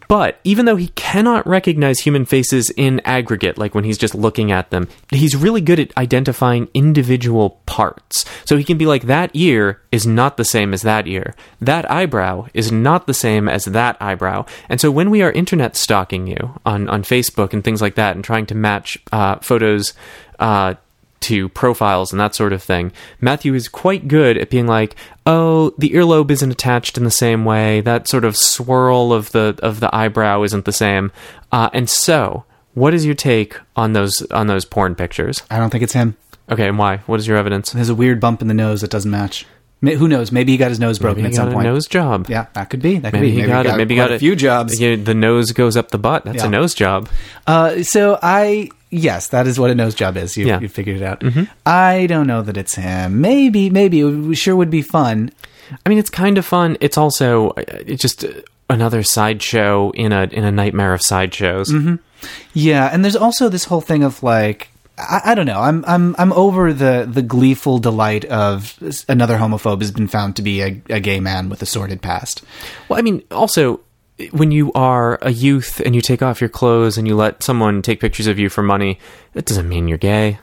[0.07, 4.51] But even though he cannot recognize human faces in aggregate, like when he's just looking
[4.51, 8.25] at them, he's really good at identifying individual parts.
[8.43, 11.35] So he can be like, that ear is not the same as that ear.
[11.61, 14.45] That eyebrow is not the same as that eyebrow.
[14.67, 18.15] And so when we are internet stalking you on, on Facebook and things like that
[18.15, 19.93] and trying to match uh, photos
[20.39, 20.73] uh,
[21.21, 22.91] to profiles and that sort of thing.
[23.19, 27.43] Matthew is quite good at being like, "Oh, the earlobe isn't attached in the same
[27.45, 27.81] way.
[27.81, 31.11] That sort of swirl of the of the eyebrow isn't the same."
[31.51, 35.41] Uh, and so, what is your take on those on those porn pictures?
[35.49, 36.15] I don't think it's him.
[36.49, 36.97] Okay, and why?
[37.07, 37.71] What is your evidence?
[37.71, 39.45] There's a weird bump in the nose that doesn't match.
[39.81, 40.31] Ma- Who knows?
[40.31, 41.65] Maybe he got his nose broken Maybe at he some got a point.
[41.65, 42.27] nose job.
[42.29, 42.97] Yeah, that could be.
[42.99, 43.41] That could Maybe be.
[43.41, 43.75] he got it.
[43.77, 44.79] Maybe got a few jobs.
[44.79, 46.23] Yeah, the nose goes up the butt.
[46.25, 46.45] That's Yeah.
[46.47, 47.09] a nose job.
[47.45, 50.37] Uh, so I yes, that is what a nose job is.
[50.37, 50.59] You, Yeah.
[50.59, 51.23] you figured it out.
[51.65, 53.21] I don't know that it's him.
[53.21, 55.31] Maybe, maybe it would- sure would be fun.
[55.85, 56.77] I mean, it's kind of fun.
[56.79, 58.23] It's also uh, it's just
[58.69, 61.73] another sideshow in a in a nightmare of sideshows.
[62.53, 65.59] Yeah, and there's also this whole thing of like I, I don't know.
[65.59, 68.77] I'm I'm I'm over the the gleeful delight of
[69.09, 72.43] another homophobe has been found to be a, a gay man with a sordid past.
[72.87, 73.81] Well, I mean, also
[74.31, 77.81] when you are a youth and you take off your clothes and you let someone
[77.81, 78.99] take pictures of you for money,
[79.33, 80.39] that doesn't mean you're gay.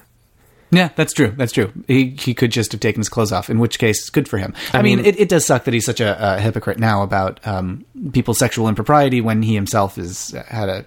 [0.71, 1.33] Yeah, that's true.
[1.37, 1.73] That's true.
[1.87, 4.39] He he could just have taken his clothes off, in which case, it's good for
[4.39, 4.55] him.
[4.73, 7.03] I, I mean, mean- it, it does suck that he's such a, a hypocrite now
[7.03, 10.85] about um, people's sexual impropriety when he himself is had a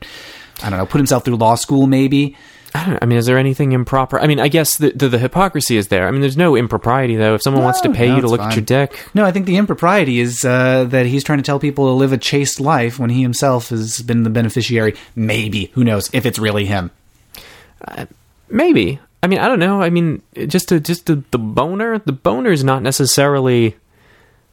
[0.61, 2.35] I don't know put himself through law school maybe.
[2.75, 2.99] I don't know.
[3.01, 4.19] I mean, is there anything improper?
[4.19, 6.07] I mean, I guess the, the, the hypocrisy is there.
[6.07, 7.35] I mean, there's no impropriety, though.
[7.35, 9.45] If someone wants to pay no, you to look at your dick, No, I think
[9.45, 12.99] the impropriety is uh, that he's trying to tell people to live a chaste life
[12.99, 14.95] when he himself has been the beneficiary.
[15.15, 16.91] Maybe who knows if it's really him.
[18.49, 18.99] maybe.
[19.23, 19.81] I mean, I don't know.
[19.81, 23.75] I mean, just to, just to, the boner, the boner is not necessarily,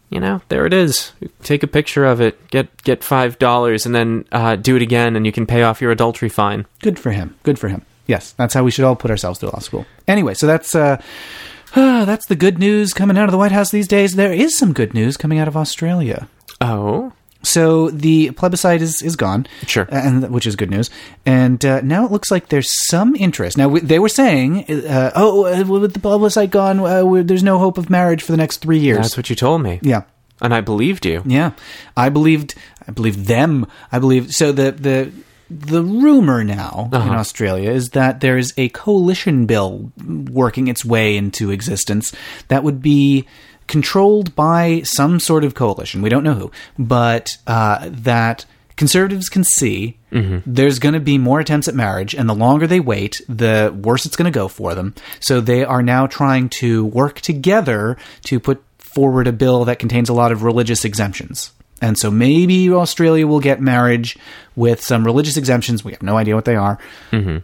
[0.09, 1.13] you know, there it is.
[1.43, 5.17] Take a picture of it, get get five dollars, and then uh, do it again,
[5.17, 6.65] and you can pay off your adultery fine.
[6.81, 7.37] Good for him.
[7.43, 7.85] Good for him.
[8.07, 9.87] Yes, that's how we should all put ourselves through law school.
[10.07, 11.01] Anyway, so that's uh,
[11.75, 14.15] that's the good news coming out of the White House these days.
[14.15, 16.29] There is some good news coming out of Australia.
[16.61, 17.13] Oh,
[17.43, 19.87] So the plebiscite is is gone, Sure.
[19.91, 20.89] and which is good news.
[21.27, 23.57] And uh, now it looks like there's some interest.
[23.59, 27.43] Now w- they were saying, uh, "Oh, uh, with the plebiscite gone, uh, we're, there's
[27.43, 29.79] no hope of marriage for the next three years." that's what you told me.
[29.83, 30.03] yeah,
[30.41, 31.23] And I believed you.
[31.27, 31.51] yeah.
[31.97, 32.55] I believed.
[32.89, 33.67] I believed them.
[33.93, 34.33] I believed.
[34.35, 35.11] So the the
[35.51, 37.15] the rumor now in Uh-huh.
[37.15, 39.93] Australia is that there is a coalition bill
[40.31, 42.13] working its way into existence
[42.49, 43.27] that would be
[43.67, 46.03] controlled by some sort of coalition.
[46.03, 48.45] We don't know who, but uh, that
[48.77, 49.99] conservatives can see
[50.47, 54.07] there's going to be more attempts at marriage, and the longer they wait, the worse
[54.07, 54.95] it's going to go for them.
[55.19, 60.09] So they are now trying to work together to put forward a bill that contains
[60.09, 61.51] a lot of religious exemptions.
[61.85, 64.17] And so maybe Australia will get marriage
[64.57, 65.85] with some religious exemptions.
[65.85, 66.79] We have no idea what they are.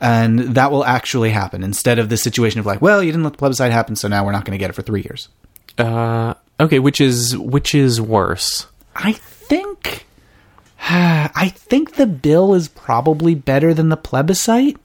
[0.01, 3.35] And that will actually happen instead of the situation of like, well, you didn't let
[3.35, 5.29] the plebiscite happen, so now we're not going to get it for three years.
[5.77, 8.67] Uh, okay, which is which is worse?
[8.97, 10.07] I think
[10.81, 14.79] I think the bill is probably better than the plebiscite,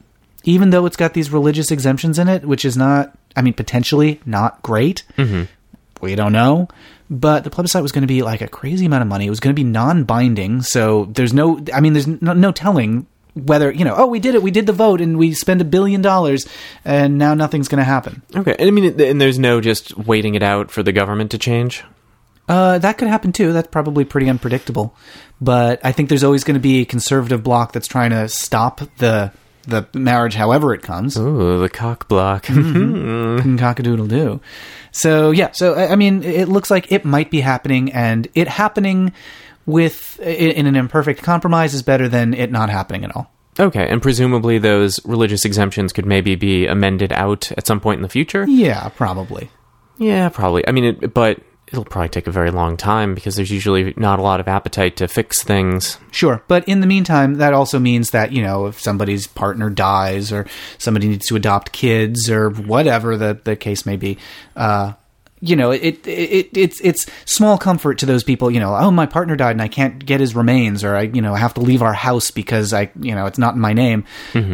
[0.44, 4.20] even though it's got these religious exemptions in it, which is not, I mean, potentially
[4.26, 5.04] not great.
[5.18, 5.44] Mm-hmm.
[6.02, 6.68] We don't know.
[7.10, 9.28] But the plebiscite was going to be like a crazy amount of money.
[9.28, 10.62] It was going to be non binding.
[10.62, 14.34] So there's no, I mean, there's no, no telling whether, you know, oh, we did
[14.34, 14.42] it.
[14.42, 16.48] We did the vote and we spent a billion dollars
[16.84, 18.24] and now nothing's going to happen.
[18.36, 21.38] Okay, and I mean, and there's no just waiting it out for the government to
[21.38, 21.84] change.
[22.48, 23.54] Uh, that could happen too.
[23.54, 24.96] That's probably pretty unpredictable.
[25.42, 28.82] But I think there's always going to be a conservative bloc that's trying to stop
[28.98, 29.32] the
[29.68, 31.18] the marriage, however it comes.
[31.18, 32.46] Ooh, the cock block.
[32.46, 33.56] Mm-hmm.
[33.58, 34.40] Cockadoodle doo.
[34.96, 35.52] So yeah.
[35.52, 39.12] So I mean, it looks like it might be happening, and it happening
[39.66, 43.30] with in in an imperfect compromise is better than it not happening at all.
[43.60, 48.04] okay, and presumably those religious exemptions could maybe be amended out at some point in
[48.04, 48.46] the future.
[48.48, 49.50] Yeah, probably.
[49.98, 50.68] Yeah, probably.
[50.68, 54.20] I mean, it, but it'll probably take a very long time because there's usually not
[54.20, 55.98] a lot of appetite to fix things.
[56.12, 60.32] Sure, but in the meantime, that also means that you know if somebody's partner dies
[60.32, 60.46] or
[60.78, 64.18] somebody needs to adopt kids or whatever the the case may be,
[64.56, 64.94] uh,
[65.46, 68.50] you know, it, it it's it's small comfort to those people.
[68.50, 71.22] You know, oh, my partner died and I can't get his remains, or I you
[71.22, 74.06] know have to leave our house because I you know it's not in my name.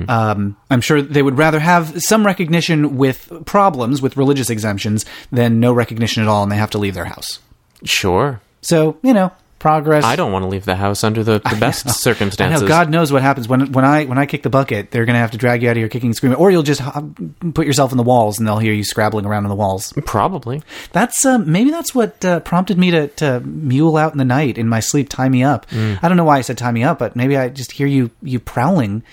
[0.10, 5.60] Um, I'm sure they would rather have some recognition with problems with religious exemptions than
[5.60, 7.39] no recognition at all, and they have to leave their house.
[7.84, 8.41] Sure.
[8.62, 10.04] So you know, progress.
[10.04, 12.63] I don't want to leave the house under the, the best I circumstances.
[12.63, 14.89] know God knows what happens when when I when I kick the bucket.
[14.89, 16.63] They're going to have to drag you out of here kicking and screaming, or you'll
[16.63, 17.02] just uh,
[17.54, 19.93] put yourself in the walls, and they'll hear you scrabbling around in the walls.
[20.06, 20.63] Probably.
[20.91, 24.58] That's uh, maybe that's what uh, prompted me to, to mule out in the night
[24.58, 25.67] in my sleep, tie me up.
[25.71, 28.10] I don't know why I said tie me up, but maybe I just hear you
[28.24, 29.04] you prowling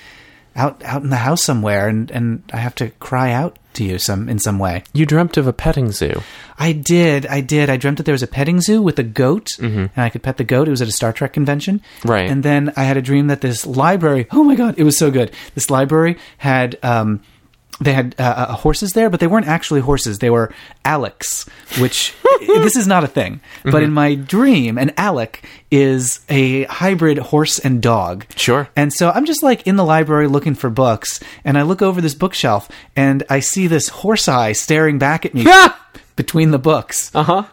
[0.59, 3.99] out out in the house somewhere, and, and I have to cry out to you
[3.99, 4.83] some in some way.
[4.93, 6.21] You dreamt of a petting zoo.
[6.59, 7.71] I did, I did.
[7.71, 10.37] I dreamt that there was a petting zoo with a goat, and I could pet
[10.37, 10.67] the goat.
[10.69, 12.29] It was at a Star Trek convention, Right.
[12.31, 14.27] And then I had a dream that this library.
[14.33, 15.33] Oh my god, it was so good.
[15.55, 16.79] This library had.
[16.83, 17.23] Um,
[17.81, 20.19] they had uh, uh, horses there, but they weren't actually horses.
[20.19, 20.53] They were
[20.85, 23.41] Alex, which this is not a thing.
[23.63, 28.27] But in my dream, an Alec is a hybrid horse and dog.
[28.35, 28.69] Sure.
[28.75, 32.01] And so I'm just like in the library looking for books, and I look over
[32.01, 35.47] this bookshelf, and I see this horse eye staring back at me
[36.17, 37.15] between the books.
[37.15, 37.45] Uh-huh.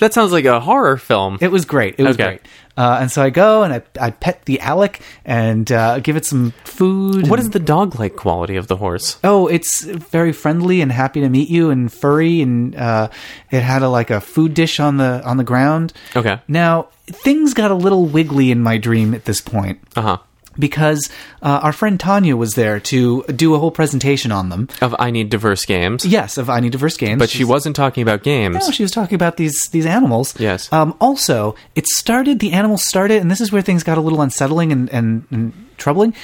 [0.00, 1.36] that sounds like a horror film.
[1.42, 1.96] It was great.
[1.98, 2.24] It was Okay.
[2.24, 2.40] great.
[2.76, 6.24] Uh, and so I go and I, I pet the Alec and uh, give it
[6.26, 7.28] some food.
[7.28, 9.18] what and- is the dog-like quality of the horse?
[9.24, 13.08] Oh, it's very friendly and happy to meet you and furry, and uh,
[13.50, 15.92] it had a like a food dish on the on the ground.
[16.14, 16.40] Okay.
[16.48, 20.18] Now things got a little wiggly in my dream at this point Uh-huh.
[20.58, 21.08] Because
[21.42, 24.68] uh, our friend Tanya was there to do a whole presentation on them.
[24.80, 26.04] Of I Need Diverse Games.
[26.04, 28.56] Yes, of I Need Diverse Games, But she wasn't talking about games.
[28.56, 30.38] no, she was talking about these these animals.
[30.38, 30.72] Yes.
[30.72, 32.38] Um, also, it started.
[32.40, 35.52] The animals started, and this is where things got a little unsettling and, and, and
[35.76, 36.14] troubling.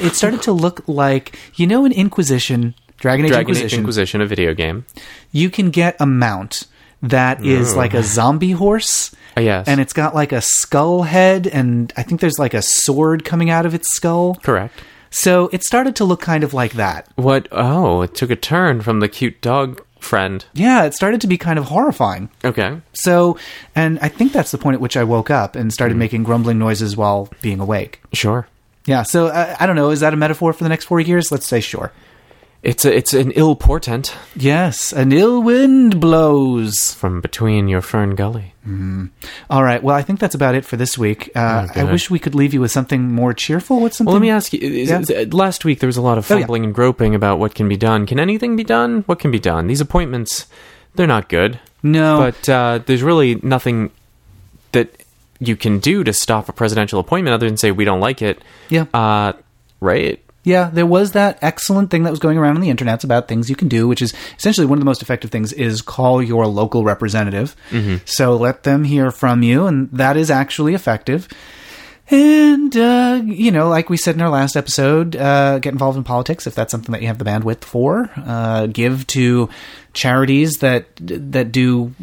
[0.00, 4.20] It started to look like you know, in Inquisition, Dragon Age Dragon Age Inquisition, Inquisition,
[4.22, 4.86] a video game.
[5.32, 6.66] you can get a mount
[7.02, 9.14] that is like a zombie horse.
[9.36, 9.68] Uh, yes.
[9.68, 13.50] And it's got like a skull head, and I think there's like a sword coming
[13.50, 14.36] out of its skull.
[14.36, 14.74] Correct.
[15.10, 17.06] So it started to look kind of like that.
[17.16, 17.46] What?
[17.52, 20.44] Oh, it took a turn from the cute dog friend.
[20.52, 22.30] Yeah, it started to be kind of horrifying.
[22.44, 22.80] Okay.
[22.92, 23.38] So,
[23.74, 26.58] and I think that's the point at which I woke up and started making grumbling
[26.58, 28.02] noises while being awake.
[28.12, 28.48] Sure.
[28.86, 29.90] Yeah, so uh, I don't know.
[29.90, 31.30] Is that a metaphor for the next four years?
[31.30, 31.92] Let's say sure.
[32.62, 36.94] It's a, it's an ill portent Yes, an ill wind blows.
[36.94, 38.54] from between your fern gully.
[39.50, 39.82] All right.
[39.82, 41.30] Well, I think that's about it for this week.
[41.34, 43.80] Uh, I wish we could leave you with something more cheerful.
[43.80, 44.12] What's something?
[44.12, 44.60] Well, let me ask you.
[44.60, 45.00] Is, Yeah.
[45.00, 46.42] is- last week there was a lot of Oh, yeah.
[46.42, 48.06] fumbling and groping about what can be done.
[48.06, 49.02] Can anything be done?
[49.06, 49.66] What can be done?
[49.66, 50.46] These appointments,
[50.94, 51.58] they're not good.
[51.82, 52.18] No.
[52.18, 53.90] But uh, there's really nothing
[54.70, 55.02] that
[55.40, 58.40] you can do to stop a presidential appointment other than say we don't like it.
[58.68, 58.84] Yeah.
[58.94, 59.32] Uh,
[59.80, 60.22] right.
[60.44, 63.48] Yeah, there was that excellent thing that was going around on the internet about things
[63.48, 66.46] you can do, which is essentially one of the most effective things is call your
[66.48, 67.54] local representative.
[68.04, 71.28] So let them hear from you, and that is actually effective.
[72.10, 76.04] And, uh, you know, like we said in our last episode, uh, get involved in
[76.04, 78.10] politics if that's something that you have the bandwidth for.
[78.16, 79.48] Uh, give to
[79.94, 81.94] charities that that do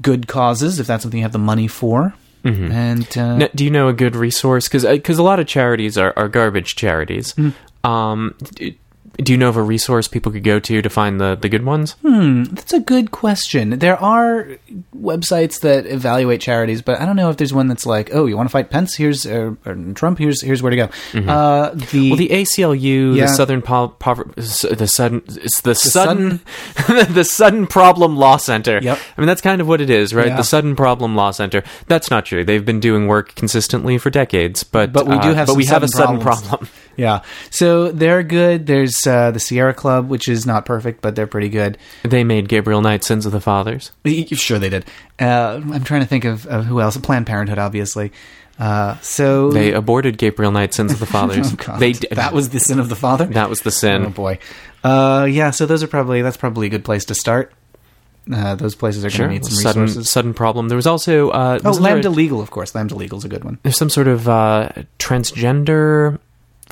[0.00, 2.14] good causes if that's something you have the money for.
[2.72, 4.68] And uh, Now, do you know a good resource?
[4.68, 4.84] Because
[5.18, 7.32] a lot of charities are, are garbage charities.
[7.32, 7.50] Hmm.
[7.84, 8.34] Um,
[9.22, 11.66] do you know of a resource people could go to to find the, the good
[11.66, 11.92] ones?
[12.00, 13.78] Hmm, that's a good question.
[13.78, 14.48] There are
[14.96, 18.38] websites that evaluate charities, but I don't know if there's one that's like, oh, you
[18.38, 18.94] want to fight Pence?
[18.96, 20.18] Here's uh, or Trump.
[20.18, 20.84] Here's here's where to go.
[21.30, 23.26] Uh, the Well, the ACLU, Yeah.
[23.26, 26.40] the Southern po- Pover- s- the sudden, it's the, sudden,
[26.88, 28.80] the sudden problem law center.
[28.82, 28.98] Yep.
[29.18, 30.28] I mean, that's kind of what it is, right?
[30.28, 30.36] Yeah.
[30.38, 31.62] The sudden problem law center.
[31.86, 32.44] That's not true.
[32.44, 35.56] They've been doing work consistently for decades, but But we do uh, have but some
[35.58, 36.68] we have a sudden sudden problem.
[36.96, 38.66] Yeah, so they're good.
[38.66, 41.78] There's uh, the Sierra Club, which is not perfect, but they're pretty good.
[42.02, 43.92] They made Gabriel Knight Sins of the Fathers.
[44.32, 44.84] Sure, they did.
[45.20, 46.96] Uh, I'm trying to think of, of who else.
[46.96, 48.12] Planned Parenthood, obviously.
[48.58, 51.54] Uh, so They aborted Gabriel Knight Sins of the Fathers.
[51.68, 51.78] Oh.
[51.78, 53.24] They d- that was the sin of the father.
[53.26, 54.04] that was the sin.
[54.06, 54.38] Oh boy.
[54.84, 55.50] Uh, yeah.
[55.50, 57.52] So those are probably that's probably a good place to start.
[58.32, 59.28] Uh, those places are going to Sure.
[59.28, 60.10] need some Sudden, resources.
[60.10, 60.68] sudden problem.
[60.68, 62.72] There was also uh, Oh, Lambda a- Legal, of course.
[62.72, 63.58] Lambda Legal is a good one.
[63.64, 64.68] There's some sort of uh,
[65.00, 66.20] transgender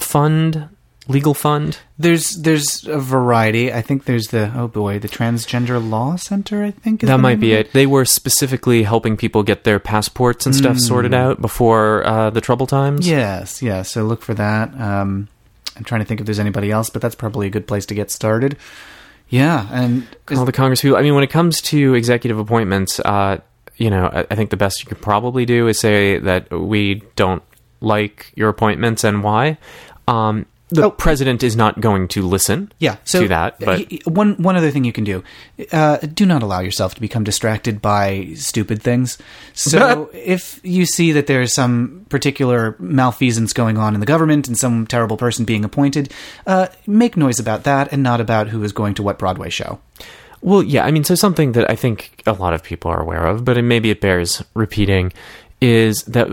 [0.03, 0.69] fund,
[1.09, 1.79] legal fund.
[1.99, 3.73] There's there's a variety.
[3.73, 6.63] I think there's the oh boy the Transgender Law Center.
[6.63, 7.73] I think is That might be of it.
[7.73, 12.41] They were specifically helping people get their passports and stuff sorted out before uh, the
[12.41, 13.09] trouble times.
[13.09, 13.83] Yes, yeah.
[13.83, 14.79] So look for that.
[14.81, 15.29] Um,
[15.77, 17.95] I'm trying to think if there's anybody else, but that's probably a good place to
[17.95, 18.57] get started.
[19.29, 20.97] Yeah, and All the Congress people.
[20.97, 23.39] I mean, when it comes to executive appointments, uh,
[23.77, 27.03] you know, I, I think the best you could probably do is say that we
[27.15, 27.43] don't
[27.81, 29.57] like your appointments and why.
[30.09, 30.91] Um, the Oh.
[30.93, 32.71] president is not going to listen.
[32.79, 35.25] yeah, so to that, but- one one other thing you can do:
[35.73, 39.19] uh, do not allow yourself to become distracted by stupid things.
[39.53, 44.47] So if you see that there is some particular malfeasance going on in the government
[44.47, 46.13] and some terrible person being appointed,
[46.47, 49.81] uh, make noise about that and not about who is going to what Broadway show.
[50.41, 53.27] Well, yeah, I mean, so something that I think a lot of people are aware
[53.27, 55.13] of, but it, maybe it bears repeating,
[55.61, 56.29] is that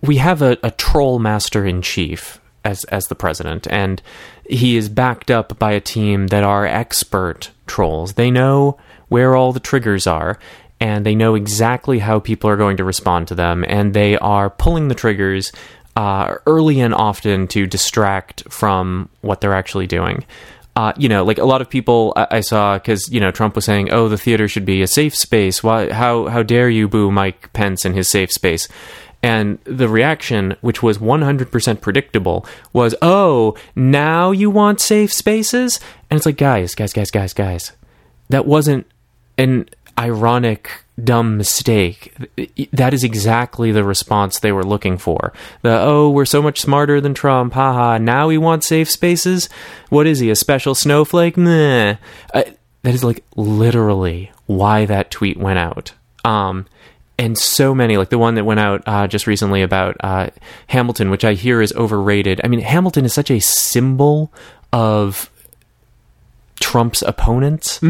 [0.00, 4.02] we have a, a troll master in chief as as the president, and
[4.48, 8.14] he is backed up by a team that are expert trolls.
[8.14, 10.38] They know where all the triggers are.
[10.82, 14.48] And they know exactly how people are going to respond to them, and they are
[14.48, 15.52] pulling the triggers
[15.94, 20.24] uh, early and often to distract from what they're actually doing
[20.76, 23.54] uh, you know, like a lot of people I, I saw because you know Trump
[23.56, 25.92] was saying, "Oh, the theater should be a safe space." Why?
[25.92, 26.28] How?
[26.28, 28.68] How dare you boo Mike Pence in his safe space?
[29.22, 35.78] And the reaction, which was 100% predictable, was, "Oh, now you want safe spaces?"
[36.10, 37.72] And it's like, guys, guys, guys, guys, guys,
[38.30, 38.86] that wasn't
[39.36, 39.68] an
[39.98, 40.70] ironic
[41.02, 42.14] dumb mistake.
[42.72, 45.32] That is exactly the response they were looking for.
[45.62, 49.48] The oh we're so much smarter than trump haha now we want safe spaces?
[49.88, 51.36] What is he a special snowflake?
[51.36, 51.96] Nah.
[52.32, 52.42] Uh,
[52.82, 55.92] that is like literally why that tweet went out.
[56.24, 56.66] Um
[57.20, 60.28] and so many like the one that went out uh, just recently about uh,
[60.66, 64.32] hamilton which i hear is overrated i mean hamilton is such a symbol
[64.72, 65.30] of
[66.60, 67.80] Trump's opponents.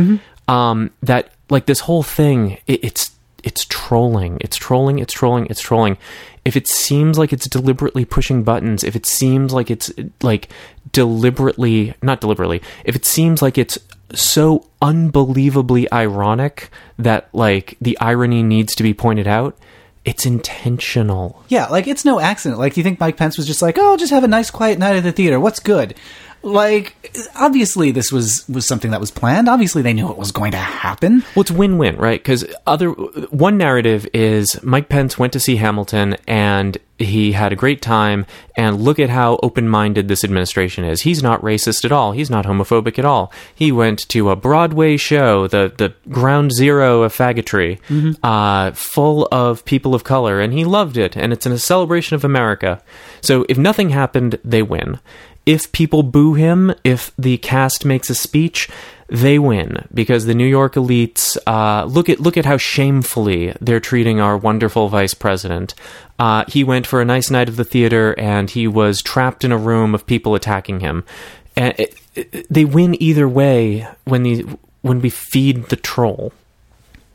[0.48, 3.10] Um, that like this whole thing, it, it's
[3.44, 5.98] it's trolling, it's trolling, it's trolling, it's trolling.
[6.44, 10.48] If it seems like it's deliberately pushing buttons, if it seems like it's like
[10.92, 13.78] deliberately, not deliberately, if it seems like it's
[14.14, 19.56] so unbelievably ironic that like the irony needs to be pointed out,
[20.04, 21.42] it's intentional.
[21.48, 22.58] Yeah, like it's no accident.
[22.58, 24.78] Like, do you think Mike Pence was just like, "Oh, just have a nice, quiet
[24.78, 25.38] night at the theater.
[25.38, 25.94] What's good?"
[26.42, 26.94] Like,
[27.36, 29.48] obviously, this was was something that was planned.
[29.48, 31.22] Obviously, they knew it was going to happen.
[31.34, 32.18] Well, it's win-win, right?
[32.18, 37.56] Because other one narrative is Mike Pence went to see Hamilton and he had a
[37.56, 38.24] great time.
[38.56, 41.02] And look at how open-minded this administration is.
[41.02, 42.12] He's not racist at all.
[42.12, 43.32] He's not homophobic at all.
[43.54, 47.78] He went to a Broadway show, the the ground zero of faggotry,
[48.22, 51.16] uh, full of people of color, and he loved it.
[51.16, 52.82] And it's in a celebration of America.
[53.20, 55.00] So if nothing happened, they win.
[55.50, 58.68] If people boo him, if the cast makes a speech,
[59.08, 63.80] they win because the New York elites uh, look at look at how shamefully they're
[63.80, 65.74] treating our wonderful vice president.
[66.20, 69.50] Uh, he went for a nice night of the theater and he was trapped in
[69.50, 71.02] a room of people attacking him.
[71.56, 74.46] And it, it, they win either way when the
[74.82, 76.32] when we feed the troll.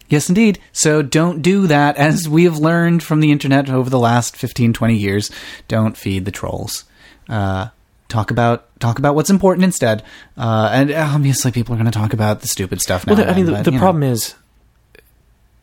[0.09, 0.59] Yes, indeed.
[0.73, 4.73] So don't do that, as we have learned from the internet over the last 15,
[4.73, 5.31] 20 years.
[5.69, 6.83] Don't feed the trolls.
[7.29, 7.69] Uh,
[8.15, 10.03] talk about talk about what's important instead.
[10.37, 13.13] Uh, and obviously, people are going to talk about the stupid stuff now.
[13.13, 13.79] Well, the, I mean, then, the, but, the know.
[13.79, 14.35] problem is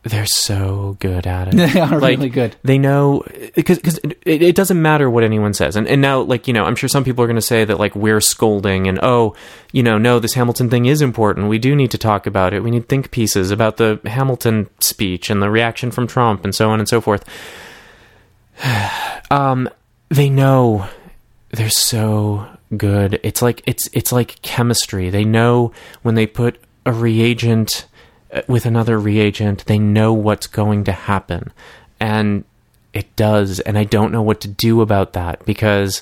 [0.03, 1.53] they're so good at it.
[1.73, 2.55] They are like, really good.
[2.63, 3.23] They know
[3.55, 6.65] because because it, it doesn't matter what anyone says, and and now like you know
[6.65, 9.35] I'm sure some people are going to say that like we're scolding and oh
[9.71, 11.47] you know no this Hamilton thing is important.
[11.47, 12.63] We do need to talk about it.
[12.63, 16.69] We need think pieces about the Hamilton speech and the reaction from Trump and so
[16.69, 17.23] on and so forth.
[19.31, 19.69] um,
[20.09, 20.87] they know
[21.53, 23.19] they're so good.
[23.23, 25.09] It's like it's it's like chemistry.
[25.09, 27.85] They know when they put a reagent
[28.33, 31.53] uh, with another reagent, they know what's going to happen,
[31.99, 32.43] and
[32.91, 33.59] it does.
[33.59, 36.01] And I don't know what to do about that because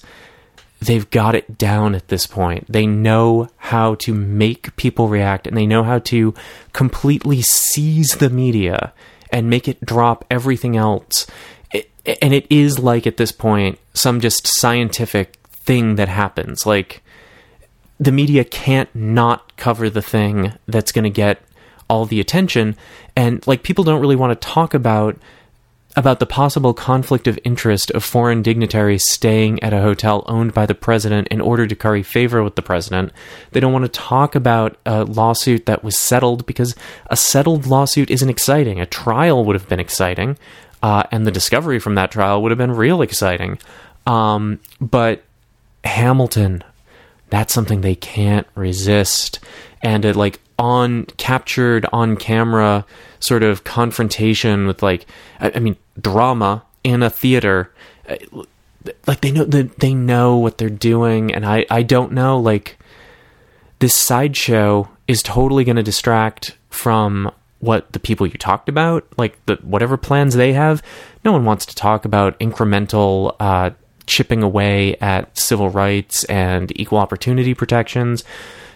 [0.80, 2.72] they've got it down at this point.
[2.72, 6.34] They know how to make people react, and they know how to
[6.72, 8.94] completely seize the media
[9.32, 11.28] and make it drop everything else.
[11.74, 11.92] It,
[12.22, 16.66] and it is like at this point some just scientific thing that happens.
[16.66, 17.04] Like
[18.00, 21.42] the media can't not cover the thing that's going to get
[21.90, 22.76] all the attention,
[23.16, 25.18] and like people don't really want to talk about
[25.96, 30.66] about the possible conflict of interest of foreign dignitaries staying at a hotel owned by
[30.66, 33.12] the president in order to curry favor with the president.
[33.52, 36.76] They don't want to talk about a lawsuit that was settled because
[37.08, 38.80] a settled lawsuit isn't exciting.
[38.80, 40.38] A trial would have been exciting,
[40.82, 43.60] uh, and the discovery from that trial would have been real exciting.
[44.08, 45.24] Um, but
[45.84, 46.64] Hamilton,
[47.30, 49.40] that's something they can't resist.
[49.82, 52.86] And it like on captured on camera
[53.20, 55.08] sort of confrontation with like
[55.40, 57.72] I, I mean drama in a theater
[58.08, 58.16] uh,
[59.08, 61.34] like they know that they know what they're doing.
[61.34, 62.78] And I I don't know like
[63.80, 69.44] this sideshow is totally going to distract from what the people you talked about like
[69.46, 70.82] the whatever plans they have.
[71.24, 73.72] No one wants to talk about incremental uh,
[74.08, 78.24] chipping away at civil rights and equal opportunity protections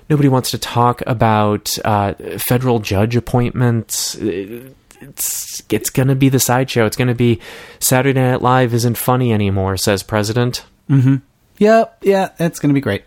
[0.09, 4.15] Nobody wants to talk about uh, federal judge appointments.
[4.15, 6.85] It's it's going to be the sideshow.
[6.85, 7.41] It's going to be
[7.79, 10.63] Saturday Night Live isn't funny anymore, says President.
[10.89, 11.15] Mm-hmm.
[11.57, 13.03] Yeah, yeah, it's going to be great.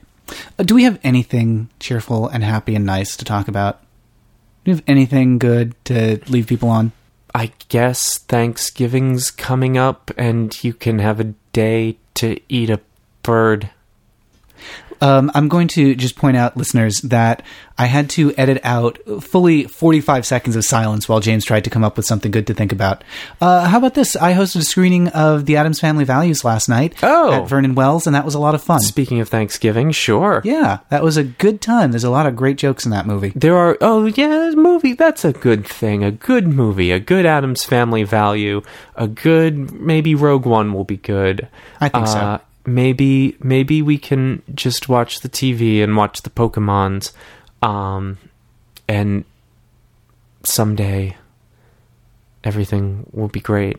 [0.58, 3.80] Uh, do we have anything cheerful and happy and nice to talk about?
[4.64, 6.92] Do we have anything good to leave people on?
[7.34, 12.80] I guess Thanksgiving's coming up, and you can have a day to eat a
[13.22, 13.70] bird.
[15.01, 17.42] Um, I'm going to just point out, listeners, that
[17.76, 21.84] I had to edit out fully 45 seconds of silence while James tried to come
[21.84, 23.05] up with something good to think about.
[23.40, 24.16] Uh, how about this?
[24.16, 27.32] I hosted a screening of The Addams Family Values last night Oh.
[27.32, 28.80] at Vernon Wells, and that was a lot of fun.
[28.80, 30.42] Speaking of Thanksgiving, sure.
[30.44, 31.92] Yeah, that was a good time.
[31.92, 33.32] There's a lot of great jokes in that movie.
[33.36, 36.03] There are oh yeah, movie that's a good thing.
[36.03, 38.62] A good movie, a good Addams Family value,
[38.96, 41.46] a good maybe Rogue One will be good.
[41.80, 42.40] I think so.
[42.68, 47.12] Maybe maybe we can just watch the TV and watch the Pokemons,
[47.62, 48.18] um,
[48.86, 49.24] and
[50.44, 51.16] someday
[52.44, 53.78] everything will be great.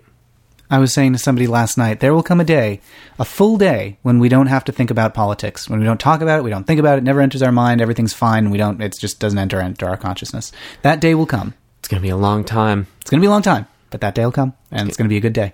[0.71, 2.79] I was saying to somebody last night, there will come a day,
[3.17, 5.67] a full day, when we don't have to think about politics.
[5.67, 7.51] When we don't talk about it, we don't think about it, it never enters our
[7.51, 10.51] mind, everything's fine, we don't, it just doesn't enter into our consciousness.
[10.83, 11.55] That day will come.
[11.79, 12.85] It's gonna be a long time.
[13.01, 15.07] It's going to be a long time, but that day will come, and it's going
[15.07, 15.53] to be a good day.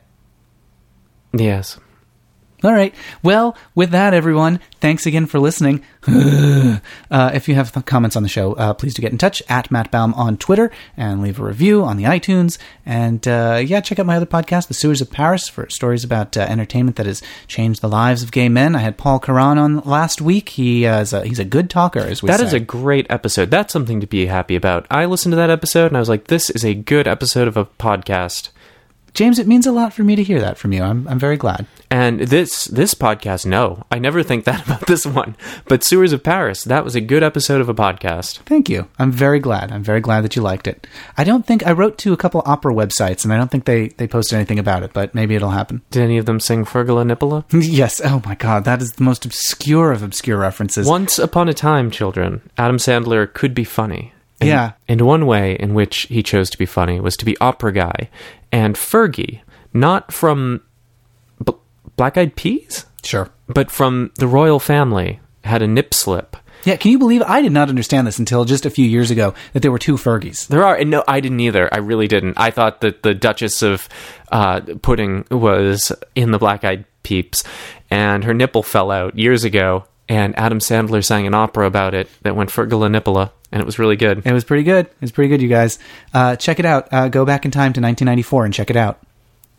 [1.31, 1.79] Yes.
[2.63, 2.95] All right.
[3.21, 5.83] Well, with that, everyone, thanks again for listening.
[6.07, 9.43] uh, if you have th- comments on the show, uh, please do get in touch
[9.49, 12.57] at Matt Baum on Twitter and leave a review on the iTunes.
[12.85, 16.37] And uh, yeah, check out my other podcast, The Sewers of Paris, for stories about
[16.37, 18.75] uh, entertainment that has changed the lives of gay men.
[18.75, 20.49] I had Paul Caron on last week.
[20.49, 22.45] He uh, is a, he's a good talker, as we That say.
[22.47, 23.51] is a great episode.
[23.51, 24.87] That's something to be happy about.
[24.89, 27.57] I listened to that episode and I was like, this is a good episode of
[27.57, 28.49] a podcast.
[29.15, 30.83] James, it means a lot for me to hear that from you.
[30.83, 31.65] I'm I'm very glad.
[31.89, 35.37] And this this podcast, no, I never think that about this one.
[35.69, 38.39] But Sewers of Paris, that was a good episode of a podcast.
[38.39, 38.89] Thank you.
[38.99, 39.71] I'm very glad.
[39.71, 40.85] I'm very glad that you liked it.
[41.17, 43.87] I don't think I wrote to a couple opera websites, and I don't think they
[43.87, 45.81] they posted anything about it, but maybe it'll happen.
[45.91, 47.45] Did any of them sing Fergala Nipola?
[47.53, 48.01] yes.
[48.03, 50.85] Oh my God, that is the most obscure of obscure references.
[50.85, 54.11] Once upon a time, children, Adam Sandler could be funny.
[54.41, 54.71] And, Yeah.
[54.89, 58.09] And one way in which he chose to be funny was to be opera guy.
[58.51, 59.41] And Fergie,
[59.73, 60.61] not from
[61.43, 61.53] B-
[61.95, 63.29] Black Eyed Peas, Sure.
[63.47, 66.37] but from the royal family, had a nip slip.
[66.63, 66.77] Yeah.
[66.77, 69.61] Can you believe I did not understand this until just a few years ago that
[69.61, 70.47] there were two Fergies?
[70.47, 71.71] There are, and no, I didn't either.
[71.71, 72.39] I really didn't.
[72.39, 73.87] I thought that the Duchess of
[74.31, 77.43] uh, Pudding was in the Black Eyed Peeps,
[77.91, 79.85] and her nipple fell out years ago.
[80.07, 83.79] And Adam Sandler sang an opera about it that went Fergala Nipola, and it was
[83.79, 84.25] really good.
[84.25, 84.85] It was pretty good.
[84.85, 85.79] It was pretty good, you guys.
[86.13, 86.87] Uh, check it out.
[86.93, 89.01] Uh, go back in time to 1994 and check it out.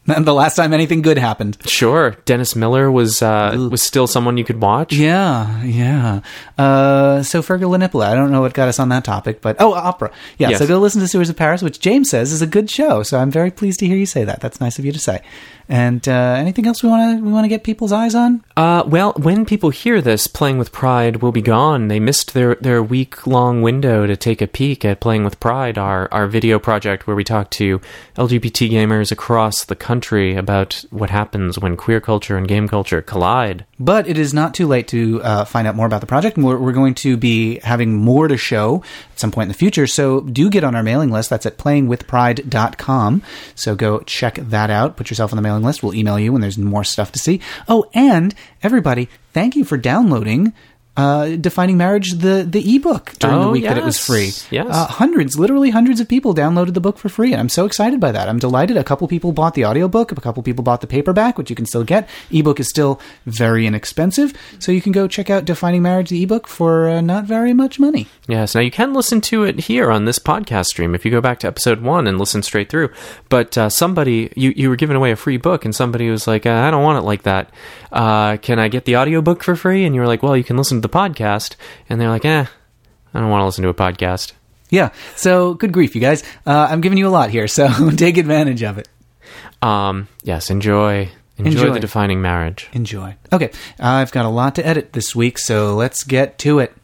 [0.25, 1.59] the last time anything good happened.
[1.67, 4.93] Sure, Dennis Miller was uh, was still someone you could watch.
[4.93, 6.21] Yeah, yeah.
[6.59, 9.75] Uh, so Fergal Nipola, I don't know what got us on that topic, but oh,
[9.75, 10.11] opera.
[10.39, 10.59] Yeah, Yes.
[10.61, 13.03] so go listen to Sewers of Paris, which James says is a good show.
[13.03, 14.41] So I'm very pleased to hear you say that.
[14.41, 15.23] That's nice of you to say.
[15.69, 18.45] And uh, anything else we want to we want to get people's eyes on?
[18.57, 21.89] Uh, well, when people hear this, Playing with Pride will be gone.
[21.89, 25.77] They missed their, their week long window to take a peek at Playing with Pride,
[25.77, 27.81] our, our video project where we talk to
[28.17, 33.01] LGBT gamers across the country country about what happens when queer culture and game culture
[33.01, 33.65] collide.
[33.81, 36.37] But it is not too late to uh, find out more about the project.
[36.37, 39.87] We're, we're going to be having more to show at some point in the future.
[39.87, 41.31] So do get on our mailing list.
[41.31, 43.23] That's at playingwithpride.com.
[43.55, 44.99] So go check that out.
[44.99, 45.83] Put yourself on the mailing list.
[45.83, 47.41] We'll email you when there's more stuff to see.
[47.67, 50.53] Oh, and everybody, thank you for downloading
[50.97, 54.67] uh, defining marriage the the ebook during the Oh, week that it was free Yes.
[54.71, 58.01] uh, hundreds literally hundreds of people downloaded the book for free and i'm so excited
[58.01, 60.87] by that i'm delighted a couple people bought the audiobook a couple people bought the
[60.87, 65.07] paperback which you can still get ebook is still very inexpensive so you can go
[65.07, 68.73] check out defining marriage the ebook for uh, not very much money Yes, now you
[68.73, 71.81] can listen to it here on this podcast stream if you go back to episode
[71.81, 72.91] one and listen straight through.
[73.29, 76.45] But uh, somebody, you, you were giving away a free book, and somebody was like,
[76.45, 77.51] uh, I don't want it like that.
[77.93, 79.85] Uh, can I get the audiobook for free?
[79.85, 81.57] And you were like, Well, you can listen to the podcast.
[81.89, 82.47] And they're like, Eh,
[83.15, 84.33] I don't want to listen to a podcast.
[84.71, 88.19] yeah so good grief you guys uh, i'm giving you a lot here so take
[88.19, 88.89] advantage of it
[89.63, 91.09] Um, yes, enjoy.
[91.39, 91.73] Enjoy, Enjoy.
[91.75, 92.69] the defining marriage.
[92.73, 96.75] enjoy okay i've got a lot to edit this week so let's get to it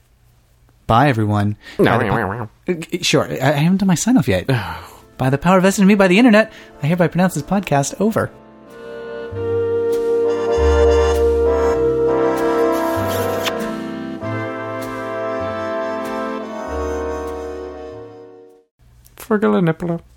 [0.86, 4.46] bye everyone By the po- Uh, Sure, I I haven't done my sign off yet.
[5.18, 8.30] by the power vested in me by the internet, I hereby pronounce this podcast over.
[19.32, 20.11] Forgula nippler.